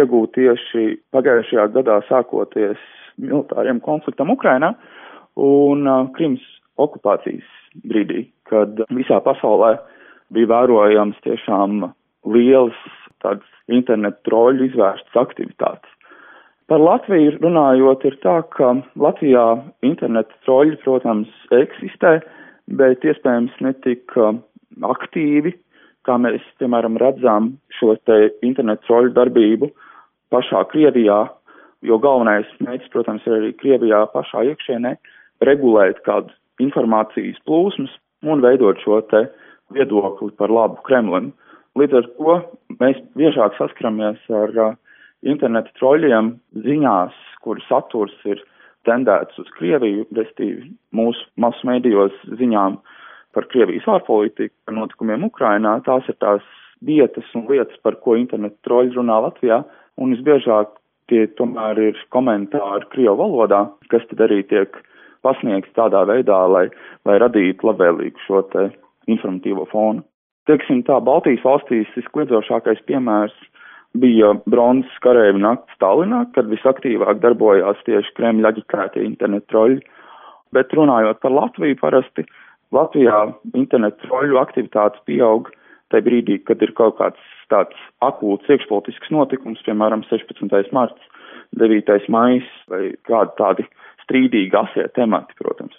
iegūt 0.00 0.36
tieši 0.40 0.88
pagājušajā 1.12 1.68
gadā 1.76 2.00
sākoties 2.08 2.80
militāriem 3.20 3.84
konfliktam 3.84 4.32
Ukrainā 4.32 4.72
un 5.40 5.84
uh, 5.84 6.06
Krims 6.16 6.44
okupācijas 6.80 7.46
brīdī, 7.86 8.28
kad 8.50 8.80
visā 8.94 9.20
pasaulē 9.24 9.74
bija 10.34 10.50
vērojams 10.52 11.18
tiešām 11.26 11.90
liels 12.34 12.78
tāds 13.24 13.46
internetu 13.72 14.28
troļu 14.28 14.68
izvērstas 14.70 15.20
aktivitātes. 15.24 15.90
Par 16.68 16.80
Latviju 16.80 17.36
runājot, 17.42 18.06
ir 18.08 18.16
tā, 18.22 18.38
ka 18.56 18.70
Latvijā 18.96 19.44
internetu 19.84 20.32
troļi, 20.46 20.78
protams, 20.84 21.28
eksistē, 21.52 22.16
bet 22.80 23.04
iespējams 23.04 23.58
netik 23.64 24.14
aktīvi, 24.16 25.52
kā 26.08 26.16
mēs, 26.20 26.44
piemēram, 26.60 26.96
redzam 27.00 27.52
šo 27.78 27.94
te 28.08 28.30
internetu 28.44 28.88
troļu 28.88 29.12
darbību 29.16 29.68
pašā 30.32 30.64
Krievijā, 30.72 31.18
jo 31.84 32.00
galvenais 32.00 32.48
mērķis, 32.64 32.92
protams, 32.96 33.28
ir 33.28 33.36
arī 33.36 33.52
Krievijā 33.60 34.00
pašā 34.16 34.46
iekšienē 34.52 34.96
regulēt 35.44 36.00
kādu 36.08 36.32
informācijas 36.62 37.40
plūsmas 37.48 37.92
un 38.24 38.42
veidot 38.44 38.80
šo 38.84 39.00
te 39.10 39.26
viedokli 39.74 40.30
par 40.38 40.52
labu 40.52 40.80
Kremlim. 40.86 41.32
Līdz 41.78 41.98
ar 41.98 42.08
to 42.16 42.34
mēs 42.80 43.00
biežāk 43.18 43.56
saskaramies 43.58 44.20
ar 44.30 44.52
uh, 44.54 44.74
internetu 45.26 45.72
troļļiem 45.80 46.34
ziņās, 46.66 47.14
kur 47.44 47.60
saturs 47.68 48.14
ir 48.28 48.42
tendēts 48.88 49.38
uz 49.40 49.48
Krieviju, 49.56 50.06
restīvi 50.16 50.68
mūsu 50.94 51.24
masu 51.40 51.66
mēdījos 51.68 52.14
ziņām 52.38 52.78
par 53.34 53.48
Krievijas 53.50 53.88
ārpolitiku, 53.90 54.54
par 54.66 54.76
notikumiem 54.78 55.26
Ukrainā. 55.26 55.78
Tās 55.86 56.06
ir 56.10 56.18
tās 56.22 56.44
vietas 56.84 57.28
un 57.34 57.48
lietas, 57.48 57.80
par 57.82 57.96
ko 58.04 58.18
internetu 58.20 58.60
troļļi 58.68 58.98
runā 58.98 59.20
Latvijā, 59.26 59.62
un 59.98 60.14
visbiežāk 60.14 60.76
tie 61.10 61.24
tomēr 61.38 61.80
ir 61.90 62.00
komentāri 62.14 62.88
Krievu 62.92 63.16
valodā, 63.24 63.64
kas 63.92 64.04
tad 64.10 64.24
arī 64.28 64.42
tiek 64.48 64.76
pasniegts 65.24 65.74
tādā 65.78 66.04
veidā, 66.08 66.44
lai, 66.50 66.66
lai 67.08 67.18
radītu 67.22 67.70
labvēlīgu 67.70 68.26
šo 68.26 68.44
te 68.52 68.68
informatīvo 69.10 69.66
fonu. 69.72 70.04
Teiksim 70.48 70.82
tā, 70.84 70.98
Baltijas 71.00 71.44
valstīs 71.44 71.90
viskliedzošākais 71.96 72.82
piemērs 72.88 73.34
bija 74.00 74.34
bronzas 74.50 74.96
karēvi 75.04 75.40
nakts 75.40 75.76
Stalinā, 75.78 76.24
kad 76.34 76.50
visaktīvāk 76.50 77.22
darbojās 77.22 77.80
tieši 77.86 78.12
Kremļa 78.18 78.52
aģitētie 78.52 79.04
internetu 79.06 79.48
troļļi. 79.52 79.82
Bet 80.54 80.74
runājot 80.76 81.20
par 81.22 81.34
Latviju, 81.34 81.78
parasti 81.80 82.26
Latvijā 82.74 83.20
internetu 83.54 84.08
troļļu 84.08 84.40
aktivitātes 84.42 85.02
pieaug 85.08 85.48
tajā 85.92 86.06
brīdī, 86.08 86.40
kad 86.48 86.62
ir 86.64 86.74
kaut 86.76 86.98
kāds 86.98 87.32
tāds 87.52 87.78
akūts 88.04 88.50
iekšpolitisks 88.50 89.12
notikums, 89.14 89.62
piemēram, 89.66 90.04
16. 90.10 90.72
marts, 90.74 91.10
9. 91.60 92.08
maijs 92.10 92.46
vai 92.72 92.82
kādi 93.06 93.36
tādi 93.38 93.66
strīdīgi 94.04 94.56
asie 94.60 94.88
temati, 94.96 95.36
protams. 95.40 95.76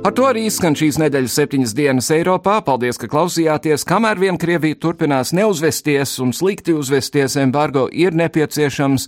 Ar 0.00 0.14
to 0.16 0.24
arī 0.24 0.46
izskan 0.48 0.72
šīs 0.78 0.96
nedēļas 0.96 1.34
septiņas 1.36 1.74
dienas 1.76 2.06
Eiropā. 2.14 2.54
Paldies, 2.64 2.96
ka 2.96 3.08
klausījāties. 3.12 3.84
Kamēr 3.84 4.16
vien 4.22 4.40
Krievija 4.40 4.78
turpinās 4.80 5.34
neuzvesties 5.36 6.14
un 6.24 6.32
slikti 6.32 6.72
uzvesties, 6.72 7.36
embargo 7.36 7.84
ir 7.92 8.16
nepieciešams. 8.16 9.04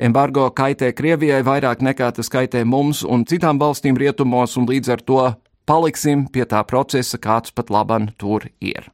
Embargo 0.00 0.46
kaitē 0.56 0.94
Krievijai 0.96 1.42
vairāk 1.44 1.84
nekā 1.84 2.08
tas 2.16 2.32
kaitē 2.32 2.64
mums 2.64 3.04
un 3.04 3.26
citām 3.28 3.60
valstīm 3.60 4.00
rietumos, 4.00 4.56
un 4.56 4.64
līdz 4.70 4.94
ar 4.96 5.04
to 5.04 5.22
paliksim 5.68 6.24
pie 6.32 6.48
tā 6.48 6.64
procesa, 6.64 7.20
kāds 7.20 7.52
pat 7.52 7.68
laban 7.68 8.08
tur 8.16 8.48
ir. 8.64 8.88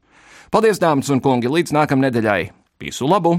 Paldies, 0.50 0.82
dāmas 0.82 1.12
un 1.14 1.22
kungi, 1.22 1.46
līdz 1.46 1.78
nākamnedēļai! 1.78 2.40
Visu 2.82 3.06
labu! 3.06 3.38